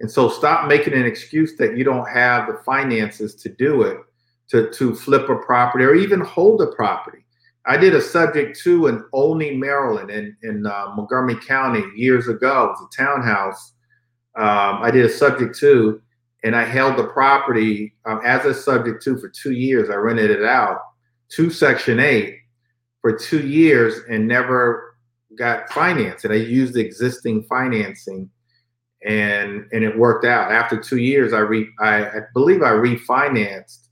[0.00, 3.98] And so stop making an excuse that you don't have the finances to do it,
[4.48, 7.24] to, to flip a property or even hold a property.
[7.66, 12.64] I did a subject to in Olney, Maryland, in, in uh, Montgomery County years ago.
[12.64, 13.74] It was a townhouse.
[14.34, 16.02] Um, I did a subject to,
[16.42, 19.90] and I held the property um, as a subject to for two years.
[19.90, 20.80] I rented it out
[21.34, 22.36] to Section 8
[23.00, 24.96] for two years and never
[25.36, 26.24] got financed.
[26.24, 28.30] And I used existing financing
[29.04, 30.52] and and it worked out.
[30.52, 33.88] After two years, I re I, I believe I refinanced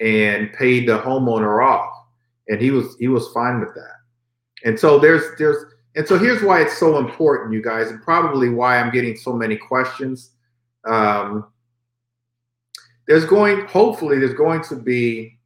[0.00, 1.92] and paid the homeowner off,
[2.48, 3.96] and he was he was fine with that.
[4.64, 5.64] And so there's there's
[5.96, 9.32] and so here's why it's so important, you guys, and probably why I'm getting so
[9.32, 10.30] many questions.
[10.84, 11.46] Um,
[13.06, 15.37] there's going, hopefully, there's going to be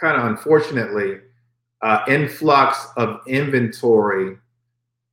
[0.00, 1.18] kind of unfortunately
[1.82, 4.36] uh, influx of inventory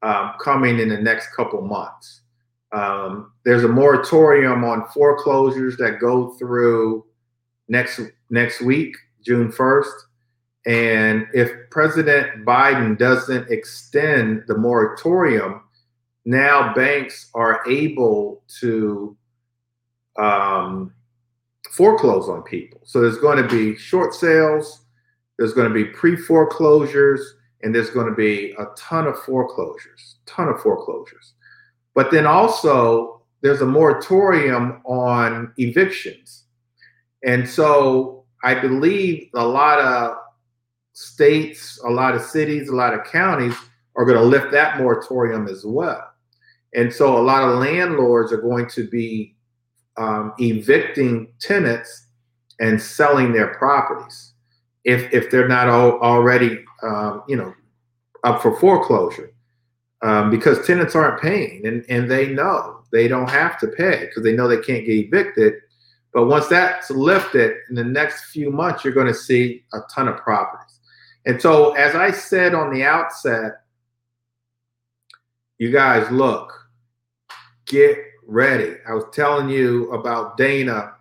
[0.01, 2.21] um, coming in the next couple months.
[2.71, 7.05] Um, there's a moratorium on foreclosures that go through
[7.67, 9.93] next next week, June 1st.
[10.65, 15.61] And if President Biden doesn't extend the moratorium,
[16.25, 19.17] now banks are able to
[20.17, 20.93] um,
[21.73, 22.79] foreclose on people.
[22.83, 24.85] So there's going to be short sales,
[25.39, 30.17] there's going to be pre foreclosures, and there's going to be a ton of foreclosures,
[30.27, 31.33] ton of foreclosures.
[31.95, 36.43] But then also, there's a moratorium on evictions.
[37.23, 40.17] And so I believe a lot of
[40.93, 43.55] states, a lot of cities, a lot of counties
[43.95, 46.07] are going to lift that moratorium as well.
[46.75, 49.35] And so a lot of landlords are going to be
[49.97, 52.07] um, evicting tenants
[52.59, 54.33] and selling their properties
[54.83, 57.53] if if they're not all, already um, you know
[58.23, 59.33] up for foreclosure
[60.01, 64.23] um, because tenants aren't paying and, and they know they don't have to pay because
[64.23, 65.55] they know they can't get evicted.
[66.13, 70.07] But once that's lifted in the next few months you're going to see a ton
[70.07, 70.79] of properties.
[71.25, 73.63] And so as i said on the outset
[75.57, 76.51] you guys look
[77.65, 77.97] get
[78.27, 78.75] ready.
[78.87, 80.93] I was telling you about Dana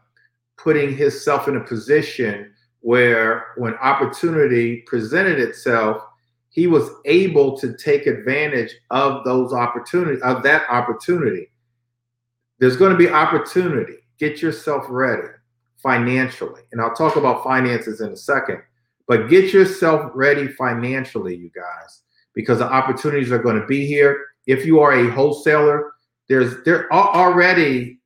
[0.56, 6.02] putting himself in a position where when opportunity presented itself,
[6.50, 11.50] he was able to take advantage of those opportunities, of that opportunity.
[12.58, 13.96] There's going to be opportunity.
[14.18, 15.28] Get yourself ready
[15.82, 16.62] financially.
[16.70, 18.62] And I'll talk about finances in a second.
[19.08, 22.02] But get yourself ready financially, you guys,
[22.34, 24.24] because the opportunities are going to be here.
[24.46, 25.92] If you are a wholesaler,
[26.28, 28.00] there's there are already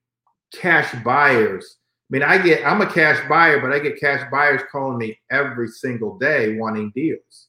[0.55, 1.77] cash buyers.
[1.79, 5.19] I mean, I get I'm a cash buyer, but I get cash buyers calling me
[5.31, 7.49] every single day wanting deals.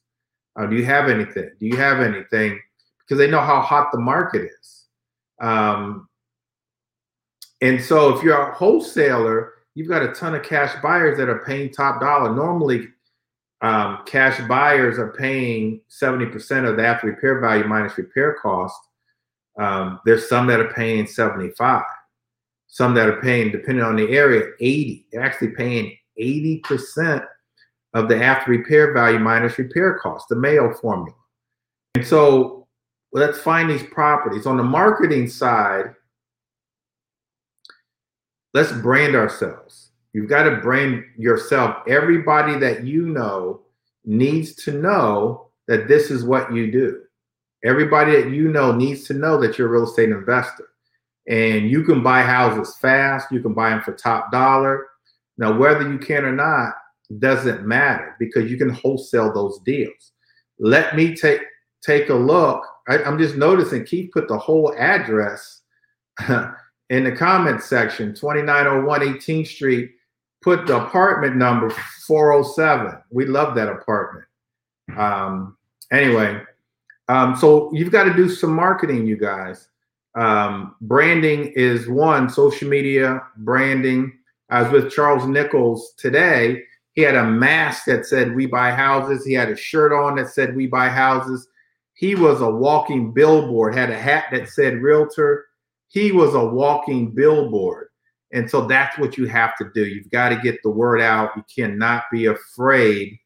[0.58, 1.50] Uh, do you have anything?
[1.60, 2.60] Do you have anything?
[3.00, 4.86] Because they know how hot the market is.
[5.40, 6.08] Um,
[7.60, 11.44] and so if you're a wholesaler, you've got a ton of cash buyers that are
[11.44, 12.34] paying top dollar.
[12.34, 12.88] Normally,
[13.60, 18.78] um, cash buyers are paying 70% of the after repair value minus repair cost.
[19.58, 21.82] Um, there's some that are paying 75,
[22.68, 25.06] some that are paying, depending on the area, 80.
[25.10, 27.26] They're actually paying 80%
[27.94, 31.16] of the after repair value minus repair cost, the MAO formula.
[31.94, 32.68] And so
[33.12, 34.46] let's find these properties.
[34.46, 35.94] On the marketing side,
[38.54, 39.90] let's brand ourselves.
[40.12, 41.76] You've got to brand yourself.
[41.88, 43.62] Everybody that you know
[44.04, 47.02] needs to know that this is what you do.
[47.64, 50.68] Everybody that you know needs to know that you're a real estate investor.
[51.28, 54.86] And you can buy houses fast, you can buy them for top dollar.
[55.36, 56.74] Now, whether you can or not
[57.18, 60.12] doesn't matter because you can wholesale those deals.
[60.58, 61.42] Let me take
[61.82, 62.64] take a look.
[62.88, 65.62] I, I'm just noticing Keith put the whole address
[66.28, 69.90] in the comment section 2901 18th Street.
[70.40, 71.70] Put the apartment number
[72.06, 73.02] 407.
[73.10, 74.24] We love that apartment.
[74.96, 75.56] Um,
[75.90, 76.40] anyway,
[77.08, 79.68] um, so you've got to do some marketing, you guys.
[80.14, 84.18] Um, branding is one, social media branding.
[84.50, 86.64] I was with Charles Nichols today.
[86.92, 90.28] He had a mask that said "We buy houses." He had a shirt on that
[90.28, 91.48] said "We buy houses."
[91.94, 93.74] He was a walking billboard.
[93.74, 95.46] Had a hat that said "Realtor."
[95.88, 97.88] He was a walking billboard,
[98.32, 99.86] and so that's what you have to do.
[99.86, 101.30] You've got to get the word out.
[101.36, 103.18] You cannot be afraid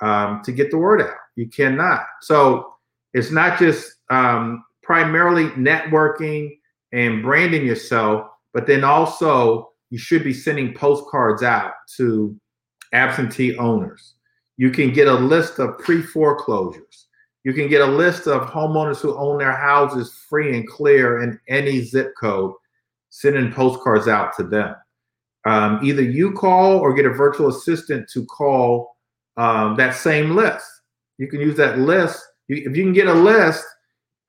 [0.00, 1.16] um, to get the word out.
[1.36, 2.04] You cannot.
[2.20, 2.74] So
[3.12, 6.58] it's not just um, primarily networking
[6.92, 12.36] and branding yourself, but then also you should be sending postcards out to
[12.92, 14.14] absentee owners.
[14.56, 17.06] You can get a list of pre foreclosures.
[17.44, 21.40] You can get a list of homeowners who own their houses free and clear in
[21.48, 22.52] any zip code,
[23.08, 24.74] sending postcards out to them.
[25.46, 28.94] Um, either you call or get a virtual assistant to call
[29.38, 30.66] um, that same list.
[31.16, 32.22] You can use that list
[32.56, 33.64] if you can get a list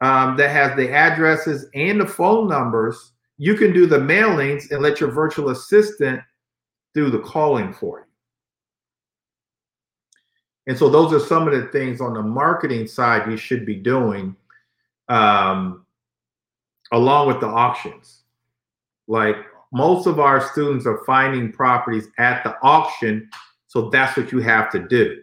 [0.02, 4.82] um, that has the addresses and the phone numbers, you can do the mailings and
[4.82, 6.22] let your virtual assistant
[6.94, 8.06] do the calling for you.
[10.68, 13.76] And so those are some of the things on the marketing side you should be
[13.76, 14.36] doing.
[15.10, 15.86] Um,
[16.92, 18.24] along with the auctions.
[19.08, 19.38] Like
[19.74, 23.30] most of our students are finding properties at the auction,
[23.68, 25.22] so that's what you have to do.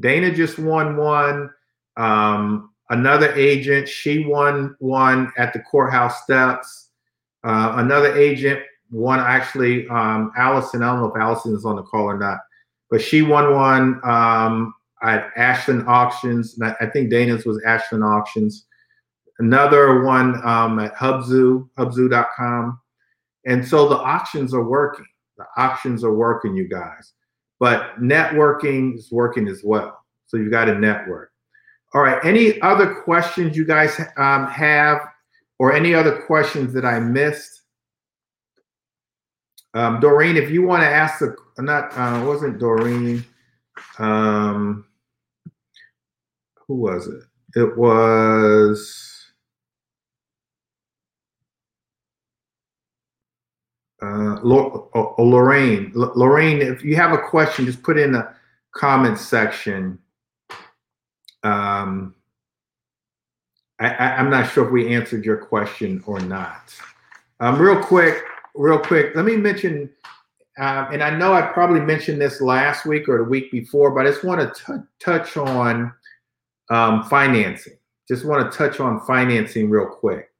[0.00, 1.50] Dana just won one.
[1.96, 6.90] Um, another agent, she won one at the courthouse steps.
[7.44, 10.82] Uh, another agent won actually, um, Allison.
[10.82, 12.38] I don't know if Allison is on the call or not,
[12.90, 16.58] but she won one um, at Ashland Auctions.
[16.62, 18.66] I think Dana's was Ashland Auctions.
[19.38, 22.78] Another one um, at Hubzu, hubzu.com.
[23.44, 25.06] And so the auctions are working.
[25.36, 27.14] The auctions are working, you guys.
[27.58, 29.98] But networking is working as well.
[30.26, 31.31] So you got to network.
[31.94, 32.24] All right.
[32.24, 35.00] Any other questions you guys um, have,
[35.58, 37.62] or any other questions that I missed?
[39.74, 43.24] Um, Doreen, if you want to ask the not uh, wasn't Doreen.
[43.98, 44.86] Um,
[46.66, 47.22] who was it?
[47.54, 49.08] It was.
[54.02, 58.34] Uh, Lorraine, Lorraine, if you have a question, just put in the
[58.74, 59.96] comment section
[61.42, 62.14] um,
[63.80, 66.74] I, am not sure if we answered your question or not.
[67.40, 68.22] Um, real quick,
[68.54, 69.90] real quick, let me mention,
[70.58, 74.06] uh, and I know I probably mentioned this last week or the week before, but
[74.06, 75.92] I just want to touch on
[76.70, 77.76] um, financing.
[78.06, 80.30] Just want to touch on financing real quick.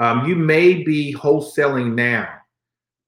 [0.00, 2.28] Um, you may be wholesaling now,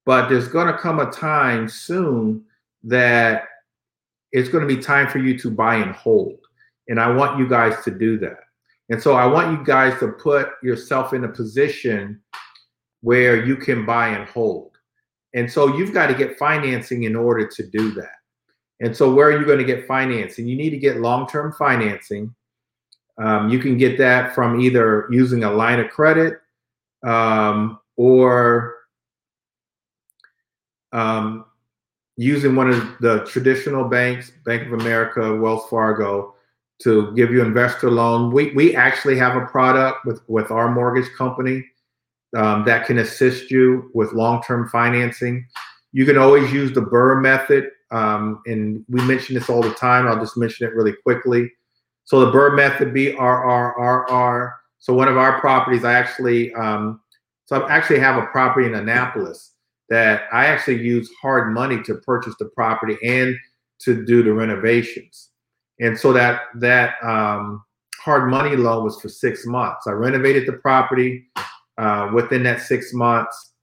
[0.05, 2.45] but there's going to come a time soon
[2.83, 3.43] that
[4.31, 6.46] it's going to be time for you to buy and hold.
[6.87, 8.39] And I want you guys to do that.
[8.89, 12.21] And so I want you guys to put yourself in a position
[13.01, 14.71] where you can buy and hold.
[15.33, 18.15] And so you've got to get financing in order to do that.
[18.79, 20.47] And so where are you going to get financing?
[20.47, 22.33] You need to get long-term financing.
[23.17, 26.39] Um, you can get that from either using a line of credit
[27.05, 28.75] um, or
[30.91, 31.45] um,
[32.15, 36.35] using one of the traditional banks, Bank of America, Wells Fargo,
[36.83, 38.31] to give you investor loan.
[38.31, 41.65] We we actually have a product with with our mortgage company
[42.35, 45.47] um, that can assist you with long term financing.
[45.91, 50.07] You can always use the BRRRR method, um, and we mention this all the time.
[50.07, 51.51] I'll just mention it really quickly.
[52.05, 54.55] So the BRRRR method, B R R R R.
[54.79, 57.01] So one of our properties, I actually um,
[57.45, 59.53] so I actually have a property in Annapolis
[59.89, 63.35] that I actually use hard money to purchase the property and
[63.79, 65.26] to do the renovations.
[65.79, 67.63] And so that that um,
[67.99, 69.87] hard money loan was for six months.
[69.87, 71.25] I renovated the property.
[71.77, 73.53] Uh, within that six months,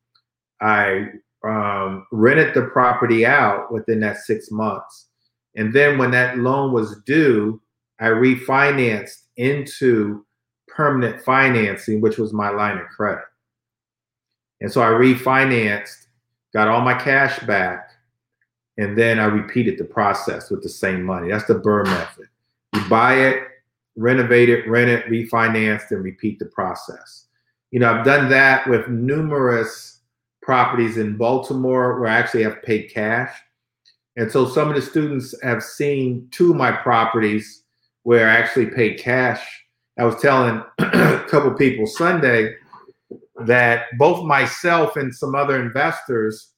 [0.61, 1.07] I
[1.45, 5.09] um, rented the property out within that six months.
[5.57, 7.61] And then when that loan was due,
[8.01, 10.25] I refinanced into
[10.69, 13.25] permanent financing, which was my line of credit.
[14.61, 16.07] And so I refinanced,
[16.53, 17.91] got all my cash back,
[18.77, 21.31] and then I repeated the process with the same money.
[21.31, 22.29] That's the BRRRR method.
[22.75, 23.43] You buy it,
[23.97, 27.27] renovate it, rent it, refinance, and repeat the process.
[27.71, 30.01] You know, I've done that with numerous
[30.43, 33.33] properties in Baltimore where I actually have paid cash.
[34.17, 37.63] And so some of the students have seen two of my properties
[38.03, 39.45] where I actually paid cash.
[39.99, 42.55] I was telling a couple people Sunday
[43.47, 46.54] that both myself and some other investors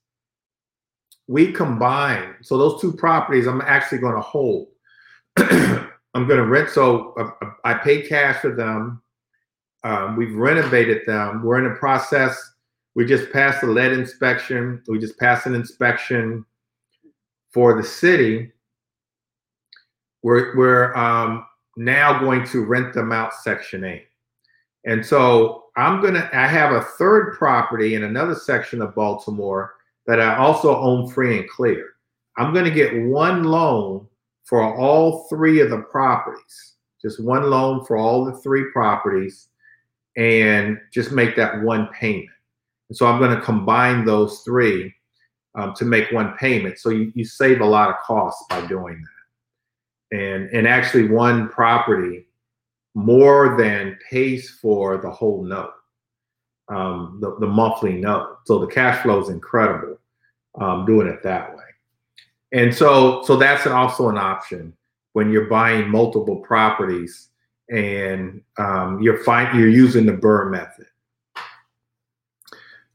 [1.28, 2.36] we combine.
[2.42, 4.68] So those two properties, I'm actually going to hold.
[5.36, 6.70] I'm going to rent.
[6.70, 9.02] So uh, I paid cash for them.
[9.84, 11.42] Um, we've renovated them.
[11.42, 12.38] We're in the process.
[12.94, 14.82] We just passed the lead inspection.
[14.88, 16.44] We just passed an inspection
[17.52, 18.52] for the city.
[20.22, 21.46] We're we're um,
[21.76, 24.06] now going to rent them out Section 8.
[24.86, 26.28] And so I'm gonna.
[26.32, 29.75] I have a third property in another section of Baltimore
[30.06, 31.94] that I also own free and clear.
[32.38, 34.06] I'm going to get one loan
[34.44, 39.48] for all three of the properties, just one loan for all the three properties,
[40.16, 42.28] and just make that one payment.
[42.88, 44.94] And so I'm going to combine those three
[45.56, 46.78] um, to make one payment.
[46.78, 50.18] So you, you save a lot of costs by doing that.
[50.18, 52.26] And, and actually, one property
[52.94, 55.72] more than pays for the whole note
[56.68, 58.38] um, the, the monthly note.
[58.44, 59.98] So the cash flow is incredible
[60.60, 61.62] um, doing it that way.
[62.52, 64.72] And so, so that's an, also an option
[65.12, 67.28] when you're buying multiple properties
[67.70, 70.86] and um, you're find, you're using the BRRRR method.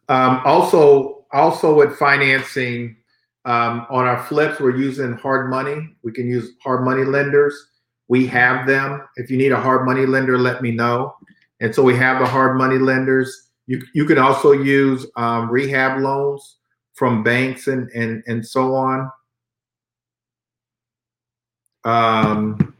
[0.07, 2.97] Um, also, also with financing
[3.45, 5.95] um, on our flips, we're using hard money.
[6.03, 7.67] We can use hard money lenders.
[8.07, 9.07] We have them.
[9.15, 11.15] If you need a hard money lender, let me know.
[11.59, 16.01] And so we have the hard money lenders you you can also use um, rehab
[16.01, 16.57] loans
[16.93, 19.09] from banks and and and so on.
[21.85, 22.75] Um,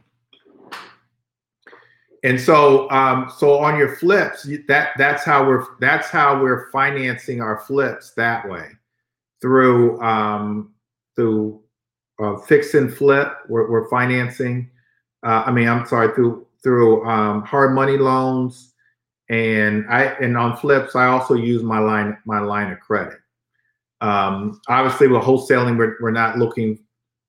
[2.22, 7.40] and so um, so on your flips, that that's how we're that's how we're financing
[7.40, 8.68] our flips that way
[9.40, 10.74] through um,
[11.16, 11.62] through
[12.22, 13.32] uh, fix and flip.
[13.48, 14.70] We're, we're financing.
[15.24, 18.71] Uh, I mean, I'm sorry through through um, hard money loans,
[19.32, 23.18] and I and on flips, I also use my line my line of credit.
[24.02, 26.78] Um, obviously, with wholesaling, we're, we're not looking,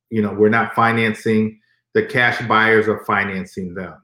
[0.09, 1.59] you know, we're not financing.
[1.93, 4.01] The cash buyers are financing them.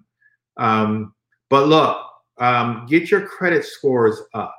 [0.55, 1.13] Um,
[1.49, 2.05] but look,
[2.37, 4.55] um, get your credit scores up.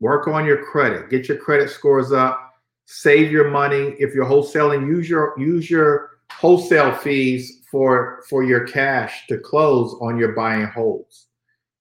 [0.00, 1.08] Work on your credit.
[1.08, 2.52] Get your credit scores up.
[2.84, 3.94] Save your money.
[3.98, 9.96] If you're wholesaling, use your use your wholesale fees for for your cash to close
[10.02, 11.27] on your buy and holds.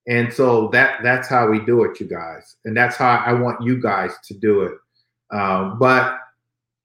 [0.08, 2.55] And so that that's how we do it, you guys.
[2.66, 4.74] And that's how I want you guys to do it.
[5.36, 6.18] Um, but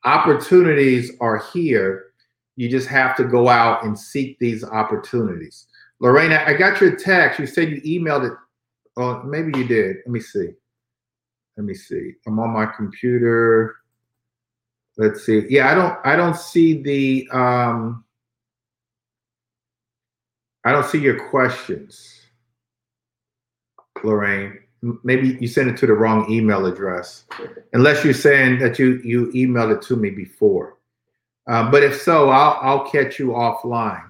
[0.05, 2.07] opportunities are here.
[2.57, 5.67] You just have to go out and seek these opportunities.
[6.01, 7.39] Lorena, I got your text.
[7.39, 8.37] You said you emailed it.
[8.97, 9.99] Oh, maybe you did.
[10.05, 10.49] Let me see.
[11.57, 12.15] Let me see.
[12.27, 13.77] I'm on my computer.
[14.99, 15.47] Let's see.
[15.49, 18.05] Yeah, I don't I don't see the um
[20.65, 22.22] I don't see your questions,
[24.05, 24.59] Lorraine
[25.05, 27.25] maybe you sent it to the wrong email address,
[27.73, 30.77] unless you're saying that you you emailed it to me before.
[31.49, 34.09] Um, but if so, I'll I'll catch you offline.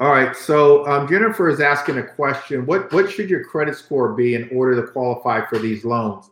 [0.00, 0.36] All right.
[0.36, 2.66] So um, Jennifer is asking a question.
[2.66, 6.30] What what should your credit score be in order to qualify for these loans?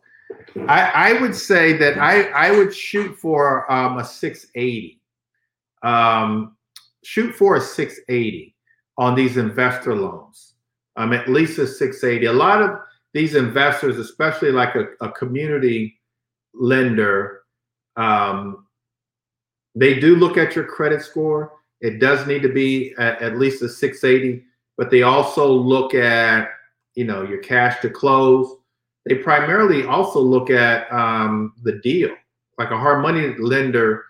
[0.68, 5.00] I, I would say that I I would shoot for um, a 680.
[5.82, 6.56] Um,
[7.02, 8.51] shoot for a 680
[8.98, 10.54] on these investor loans.
[10.96, 12.26] Um, at least a 680.
[12.26, 12.78] A lot of
[13.14, 15.98] these investors, especially like a, a community
[16.54, 17.42] lender,
[17.96, 18.66] um,
[19.74, 21.52] they do look at your credit score.
[21.80, 24.44] It does need to be at, at least a 680,
[24.76, 26.50] but they also look at,
[26.94, 28.54] you know, your cash to close.
[29.06, 32.14] They primarily also look at um, the deal.
[32.58, 34.04] Like a hard money lender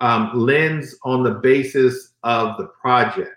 [0.00, 3.34] um, lends on the basis of the project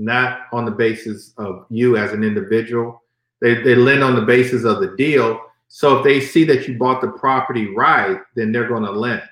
[0.00, 3.02] not on the basis of you as an individual.
[3.40, 5.40] They, they lend on the basis of the deal.
[5.68, 9.22] So if they see that you bought the property right, then they're going to lend.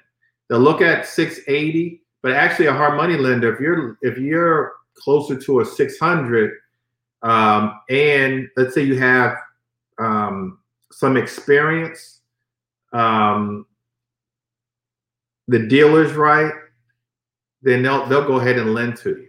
[0.49, 5.39] They'll look at 680, but actually a hard money lender, if you're if you're closer
[5.39, 6.53] to a 600,
[7.23, 9.37] um, and let's say you have
[9.99, 10.59] um,
[10.93, 12.21] some experience,
[12.93, 13.67] um,
[15.49, 16.53] the dealer's right,
[17.63, 19.29] then they'll they'll go ahead and lend to you.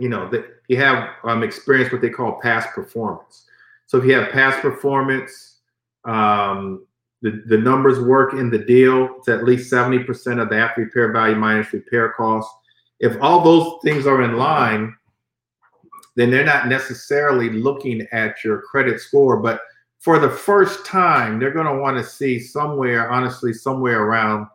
[0.00, 3.46] You know that you have um, experience what they call past performance.
[3.86, 5.58] So if you have past performance,
[6.04, 6.86] um,
[7.22, 9.16] the, the numbers work in the deal.
[9.18, 12.52] It's at least 70% of the after repair value minus repair costs.
[12.98, 14.94] If all those things are in line,
[16.16, 19.38] then they're not necessarily looking at your credit score.
[19.38, 19.60] But
[19.98, 24.46] for the first time, they're going to want to see somewhere, honestly, somewhere around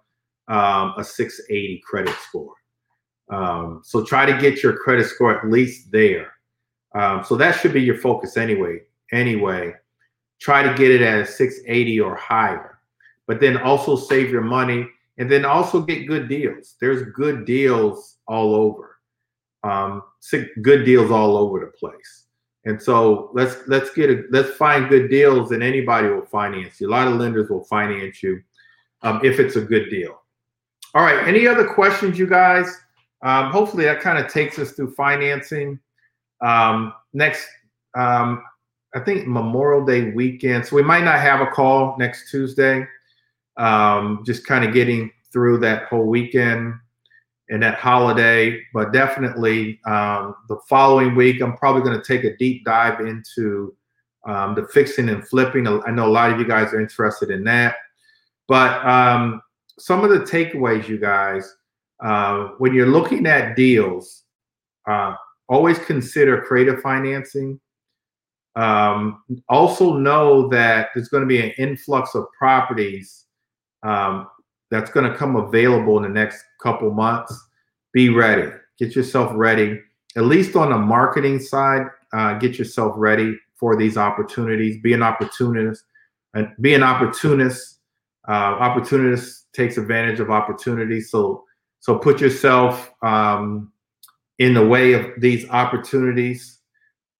[0.47, 2.53] um, a 680 credit score.
[3.29, 6.33] Um, so try to get your credit score at least there.
[6.93, 8.81] Um, so that should be your focus anyway.
[9.11, 9.73] Anyway,
[10.39, 12.79] try to get it at a 680 or higher,
[13.27, 16.75] but then also save your money and then also get good deals.
[16.79, 18.97] There's good deals all over.
[19.63, 20.03] Um,
[20.61, 22.25] good deals all over the place.
[22.65, 26.89] And so let's let's get a let's find good deals, and anybody will finance you.
[26.89, 28.41] A lot of lenders will finance you
[29.03, 30.19] um, if it's a good deal.
[30.95, 31.27] All right.
[31.27, 32.75] Any other questions, you guys?
[33.25, 35.79] Um, hopefully, that kind of takes us through financing.
[36.41, 37.47] Um, next,
[37.95, 38.43] um,
[38.93, 40.65] I think Memorial Day weekend.
[40.65, 42.85] So we might not have a call next Tuesday.
[43.57, 46.75] Um, just kind of getting through that whole weekend
[47.49, 52.37] and that holiday, but definitely um, the following week, I'm probably going to take a
[52.37, 53.75] deep dive into
[54.25, 55.67] um, the fixing and flipping.
[55.67, 57.75] I know a lot of you guys are interested in that.
[58.47, 58.81] But
[59.79, 61.55] some of the takeaways, you guys,
[62.03, 64.23] uh, when you're looking at deals,
[64.87, 65.15] uh,
[65.47, 67.59] always consider creative financing.
[68.55, 73.25] Um, also know that there's going to be an influx of properties
[73.83, 74.27] um,
[74.71, 77.37] that's going to come available in the next couple months.
[77.93, 78.51] Be ready.
[78.77, 79.79] Get yourself ready.
[80.15, 84.81] At least on the marketing side, uh, get yourself ready for these opportunities.
[84.81, 85.83] Be an opportunist.
[86.33, 87.79] And be an opportunist.
[88.27, 91.11] Uh, opportunist takes advantage of opportunities.
[91.11, 91.43] So
[91.85, 93.71] so put yourself um,
[94.39, 96.57] in the way of these opportunities.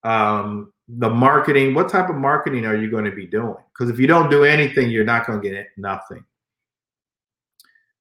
[0.05, 1.74] um, the marketing.
[1.74, 3.55] What type of marketing are you going to be doing?
[3.74, 6.24] Because if you don't do anything, you're not going to get nothing.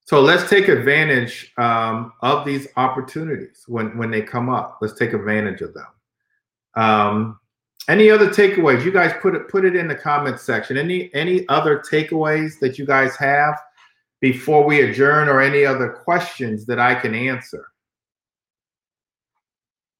[0.06, 4.78] So let's take advantage um, of these opportunities when when they come up.
[4.82, 5.86] Let's take advantage of them.
[6.76, 7.40] Um,
[7.88, 8.84] any other takeaways?
[8.84, 10.76] You guys put it put it in the comments section.
[10.76, 13.58] Any any other takeaways that you guys have
[14.24, 17.68] before we adjourn, or any other questions that I can answer?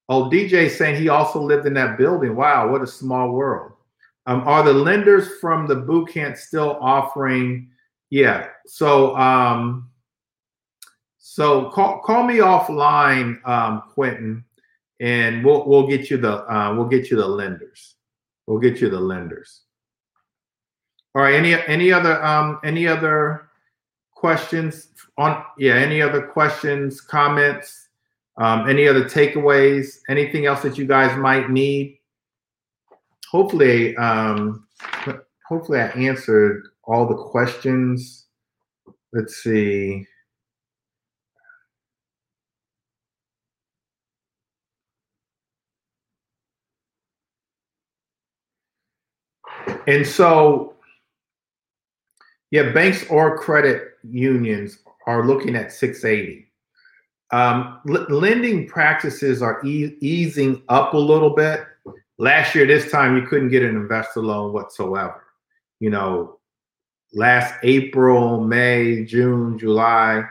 [0.09, 2.35] Oh, DJ saying he also lived in that building.
[2.35, 3.73] Wow, what a small world.
[4.25, 7.69] Um, are the lenders from the boot camp still offering?
[8.09, 8.49] Yeah.
[8.65, 9.91] So um,
[11.19, 14.43] so call call me offline, um, Quentin,
[15.01, 17.97] and we'll we'll get you the uh, we'll get you the lenders.
[18.47, 19.65] We'll get you the lenders.
[21.15, 21.35] All right.
[21.35, 23.44] Any any other um any other
[24.25, 27.89] questions on yeah any other questions comments
[28.39, 31.99] um, any other takeaways anything else that you guys might need?
[33.31, 34.67] Hopefully um,
[35.47, 38.25] hopefully i answered all the questions.
[39.13, 40.07] Let's see.
[49.87, 50.74] And so,
[52.55, 54.79] yeah, banks or credit unions
[55.09, 56.47] are looking at 680.
[57.33, 61.65] Um, l- lending practices are e- easing up a little bit.
[62.19, 65.25] Last year, this time, you couldn't get an investor loan whatsoever.
[65.81, 66.39] You know,
[67.13, 70.23] last April, May, June, July,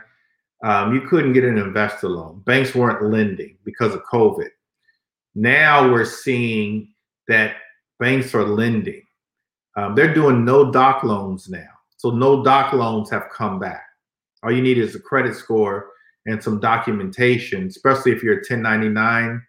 [0.63, 2.41] um, you couldn't get an investor loan.
[2.45, 4.47] Banks weren't lending because of COVID.
[5.35, 6.93] Now we're seeing
[7.27, 7.57] that
[7.99, 9.03] banks are lending.
[9.75, 11.67] Um, they're doing no doc loans now.
[12.03, 13.85] So no doc loans have come back.
[14.43, 15.91] All you need is a credit score
[16.25, 19.41] and some documentation, especially if you're a 1099,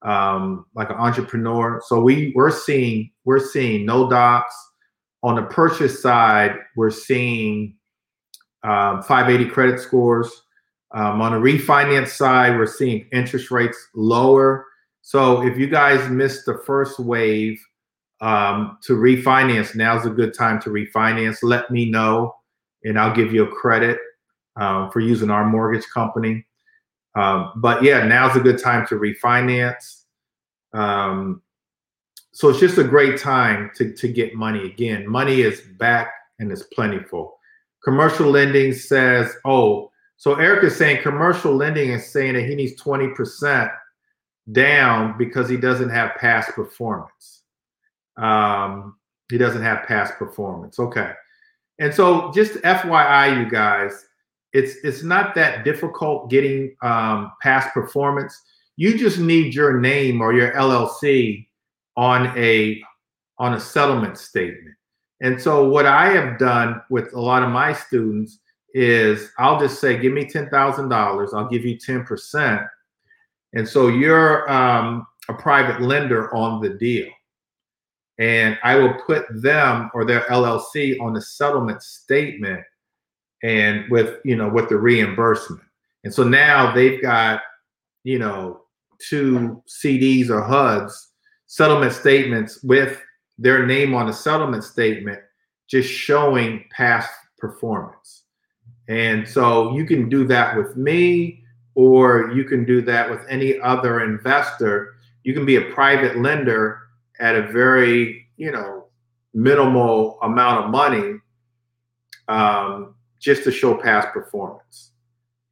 [0.00, 1.82] um, like an entrepreneur.
[1.86, 4.54] So we we're seeing we're seeing no docs.
[5.22, 7.76] On the purchase side, we're seeing
[8.62, 10.44] um, 580 credit scores.
[10.92, 14.64] Um, on the refinance side, we're seeing interest rates lower.
[15.02, 17.62] So if you guys missed the first wave
[18.22, 21.38] um, to refinance, now's a good time to refinance.
[21.42, 22.34] Let me know,
[22.84, 23.98] and I'll give you a credit
[24.56, 26.46] um, for using our mortgage company.
[27.16, 30.04] Um, but yeah, now's a good time to refinance.
[30.72, 31.42] Um,
[32.32, 34.66] so it's just a great time to, to get money.
[34.66, 37.38] Again, money is back and it's plentiful.
[37.84, 42.80] Commercial lending says, oh, so Eric is saying commercial lending is saying that he needs
[42.80, 43.70] 20%
[44.52, 47.41] down because he doesn't have past performance.
[48.16, 48.96] Um,
[49.30, 50.78] he doesn't have past performance.
[50.78, 51.12] Okay.
[51.78, 54.04] And so just FYI, you guys,
[54.52, 58.38] it's it's not that difficult getting um, past performance.
[58.76, 61.46] You just need your name or your LLC
[61.96, 62.82] on a
[63.38, 64.76] on a settlement statement.
[65.22, 68.38] And so what I have done with a lot of my students
[68.74, 71.32] is I'll just say, give me ten thousand dollars.
[71.32, 72.60] I'll give you ten percent.
[73.54, 77.08] And so you're um, a private lender on the deal
[78.22, 82.62] and I will put them or their LLC on the settlement statement
[83.42, 85.60] and with you know with the reimbursement.
[86.04, 87.40] And so now they've got
[88.04, 88.60] you know
[89.00, 91.10] two CDs or HUDs
[91.48, 93.02] settlement statements with
[93.38, 95.18] their name on the settlement statement
[95.68, 98.22] just showing past performance.
[98.88, 101.42] And so you can do that with me
[101.74, 104.94] or you can do that with any other investor.
[105.24, 106.81] You can be a private lender
[107.22, 108.84] at a very you know
[109.32, 111.18] minimal amount of money
[112.28, 114.90] um, just to show past performance.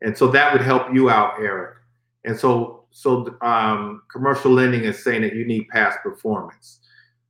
[0.02, 1.76] And so that would help you out eric.
[2.24, 6.80] And so so um, commercial lending is saying that you need past performance.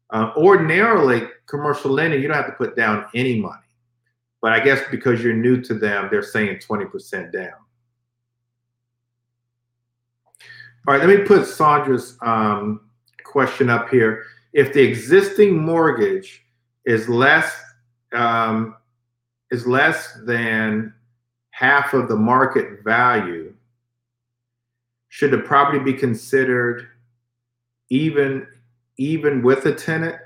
[0.08, 3.56] Uh, ordinarily commercial lending you don't have to put down any money.
[4.42, 7.52] But i guess because you're new to them they're saying 20% down.
[10.88, 12.89] All right let me put sandra's um,
[13.30, 14.24] question up here.
[14.52, 16.44] If the existing mortgage
[16.84, 17.60] is less
[18.12, 18.76] um,
[19.50, 20.92] is less than
[21.50, 23.54] half of the market value,
[25.08, 26.88] should the property be considered
[27.90, 28.46] even
[28.96, 30.16] even with a tenant?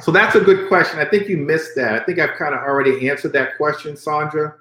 [0.00, 0.98] So that's a good question.
[0.98, 1.94] I think you missed that.
[1.94, 4.54] I think I've kind of already answered that question, Sandra.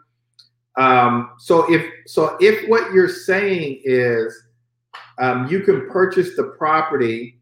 [0.76, 4.44] Um, so if so, if what you're saying is
[5.18, 7.40] um, you can purchase the property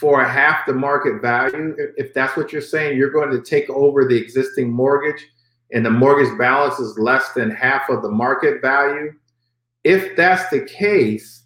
[0.00, 1.76] for half the market value.
[1.96, 5.26] If that's what you're saying, you're going to take over the existing mortgage
[5.72, 9.12] and the mortgage balance is less than half of the market value.
[9.84, 11.40] If that's the case,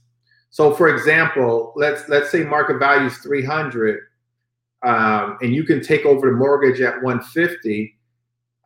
[0.50, 4.00] So, for example, let's let's say market value is 300,
[4.82, 7.94] um, and you can take over the mortgage at 150.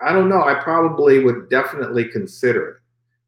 [0.01, 0.45] I don't know.
[0.45, 2.77] I probably would definitely consider it.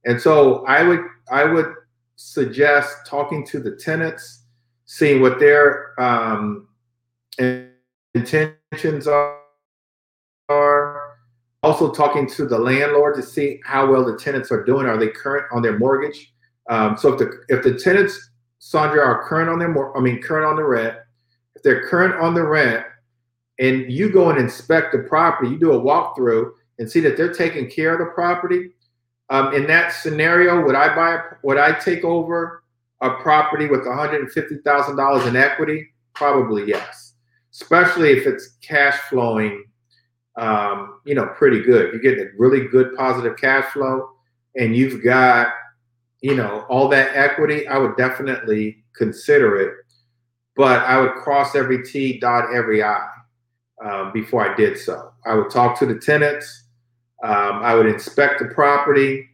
[0.09, 1.75] And so, I would I would
[2.17, 4.45] suggest talking to the tenants,
[4.85, 6.69] seeing what their um,
[8.15, 9.39] intentions are.
[11.65, 14.87] Also, talking to the landlord to see how well the tenants are doing.
[14.87, 16.33] Are they current on their mortgage?
[16.69, 20.47] Um, so if the if the tenants, Sandra, are current on their I mean current
[20.47, 20.97] on the rent,
[21.55, 22.85] if they're current on the rent,
[23.59, 27.33] and you go and inspect the property, you do a walkthrough and see that they're
[27.33, 28.71] taking care of the property.
[29.31, 31.21] Um, in that scenario, would I buy?
[31.43, 32.63] Would I take over
[33.01, 35.89] a property with one hundred and fifty thousand dollars in equity?
[36.15, 37.15] Probably yes,
[37.53, 39.65] especially if it's cash flowing.
[40.37, 41.93] Um, you know, pretty good.
[41.93, 44.11] You're getting a really good positive cash flow,
[44.57, 45.49] and you've got,
[46.21, 47.67] you know, all that equity.
[47.67, 49.75] I would definitely consider it,
[50.57, 53.07] but I would cross every T, dot every I
[53.85, 55.13] um, before I did so.
[55.27, 56.62] I would talk to the tenants.
[57.23, 59.29] Um, I would inspect the property.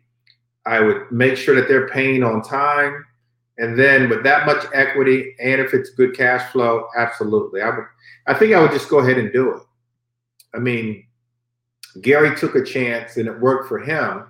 [0.66, 3.04] I would make sure that they're paying on time.
[3.56, 7.60] And then with that much equity, and if it's good cash flow, absolutely.
[7.60, 7.84] I would
[8.26, 9.62] I think I would just go ahead and do it.
[10.54, 11.06] I mean,
[12.02, 14.26] Gary took a chance and it worked for him,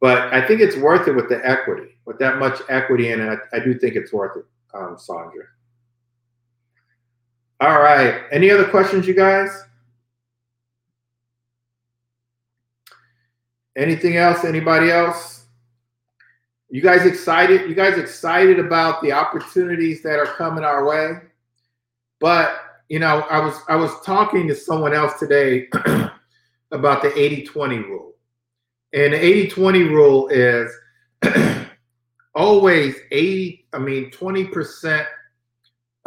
[0.00, 1.98] but I think it's worth it with the equity.
[2.06, 5.44] With that much equity in it, I, I do think it's worth it, um, Sandra.
[7.60, 8.22] All right.
[8.30, 9.50] Any other questions, you guys?
[13.76, 14.44] Anything else?
[14.44, 15.44] Anybody else?
[16.70, 17.68] You guys excited?
[17.68, 21.20] You guys excited about the opportunities that are coming our way?
[22.18, 22.58] But
[22.88, 25.68] you know, I was I was talking to someone else today
[26.72, 28.14] about the 80-20 rule.
[28.92, 30.72] And the 80-20 rule is
[32.34, 35.06] always 80, I mean 20%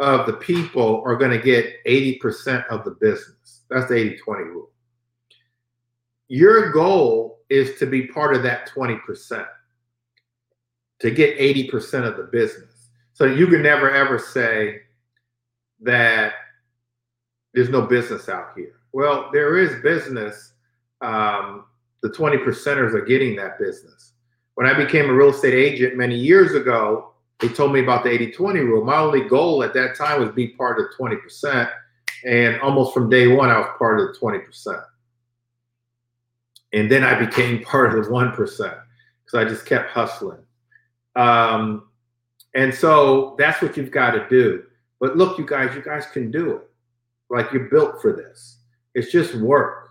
[0.00, 3.62] of the people are going to get 80% of the business.
[3.68, 4.70] That's the 80-20 rule.
[6.30, 9.46] Your goal is to be part of that 20%,
[11.00, 12.90] to get 80% of the business.
[13.14, 14.82] So you can never ever say
[15.80, 16.34] that
[17.52, 18.74] there's no business out here.
[18.92, 20.52] Well, there is business.
[21.00, 21.64] Um,
[22.00, 24.12] the 20 percenters are getting that business.
[24.54, 27.10] When I became a real estate agent many years ago,
[27.40, 28.84] they told me about the 80 20 rule.
[28.84, 31.68] My only goal at that time was be part of 20%.
[32.24, 34.84] And almost from day one, I was part of the 20%
[36.72, 38.74] and then I became part of the one percent
[39.24, 40.40] because I just kept hustling.
[41.16, 41.88] Um,
[42.54, 44.64] and so that's what you've got to do.
[45.00, 46.70] But look, you guys, you guys can do it.
[47.30, 48.58] Like you're built for this.
[48.94, 49.90] It's just work,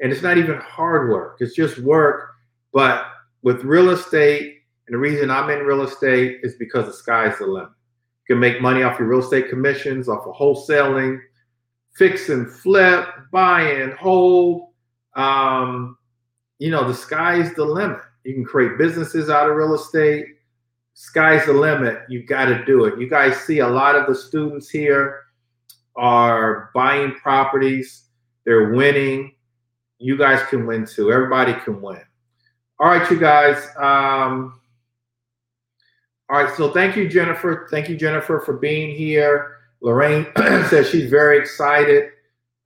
[0.00, 1.36] and it's not even hard work.
[1.40, 2.32] It's just work.
[2.72, 3.06] But
[3.42, 7.46] with real estate, and the reason I'm in real estate is because the sky's the
[7.46, 7.70] limit.
[8.28, 11.20] You can make money off your real estate commissions, off of wholesaling,
[11.94, 14.68] fix and flip, buy and hold.
[15.14, 15.96] Um,
[16.60, 18.00] you know, the sky's the limit.
[18.22, 20.26] You can create businesses out of real estate.
[20.92, 22.02] Sky's the limit.
[22.10, 23.00] You got to do it.
[23.00, 25.22] You guys see a lot of the students here
[25.96, 28.04] are buying properties.
[28.44, 29.32] They're winning.
[29.98, 31.10] You guys can win too.
[31.10, 32.02] Everybody can win.
[32.78, 33.66] All right, you guys.
[33.78, 34.60] Um,
[36.28, 37.68] all right, so thank you, Jennifer.
[37.70, 39.56] Thank you, Jennifer, for being here.
[39.80, 40.26] Lorraine
[40.68, 42.10] says she's very excited.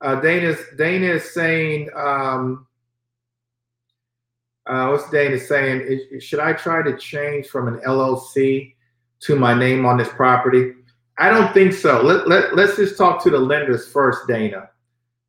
[0.01, 2.67] Uh, Dana, Dana is saying, um,
[4.67, 5.81] uh, what's Dana saying?
[5.81, 8.73] Is, should I try to change from an LLC
[9.21, 10.73] to my name on this property?
[11.17, 12.01] I don't think so.
[12.01, 14.69] Let, let, let's just talk to the lenders first, Dana.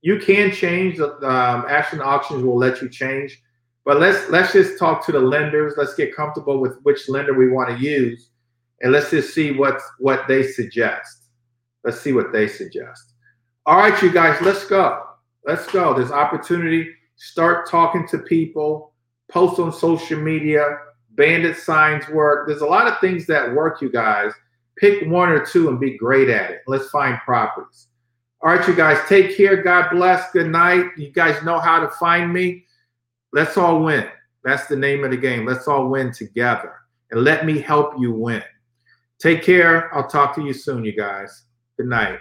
[0.00, 0.98] You can change.
[1.00, 3.42] Um, Ashland Auctions will let you change,
[3.84, 5.74] but let's let's just talk to the lenders.
[5.76, 8.30] Let's get comfortable with which lender we want to use,
[8.80, 11.24] and let's just see what what they suggest.
[11.84, 13.14] Let's see what they suggest.
[13.64, 15.04] All right, you guys, let's go.
[15.44, 15.94] Let's go.
[15.94, 16.90] There's opportunity.
[17.16, 18.92] Start talking to people
[19.28, 20.78] post on social media,
[21.10, 22.46] bandit signs work.
[22.46, 24.32] There's a lot of things that work, you guys.
[24.76, 26.60] Pick one or two and be great at it.
[26.66, 27.88] Let's find properties.
[28.42, 29.62] All right, you guys, take care.
[29.62, 30.30] God bless.
[30.32, 30.90] Good night.
[30.96, 32.64] You guys know how to find me.
[33.32, 34.06] Let's all win.
[34.44, 35.46] That's the name of the game.
[35.46, 36.74] Let's all win together.
[37.10, 38.42] And let me help you win.
[39.18, 39.92] Take care.
[39.94, 41.44] I'll talk to you soon, you guys.
[41.76, 42.18] Good night.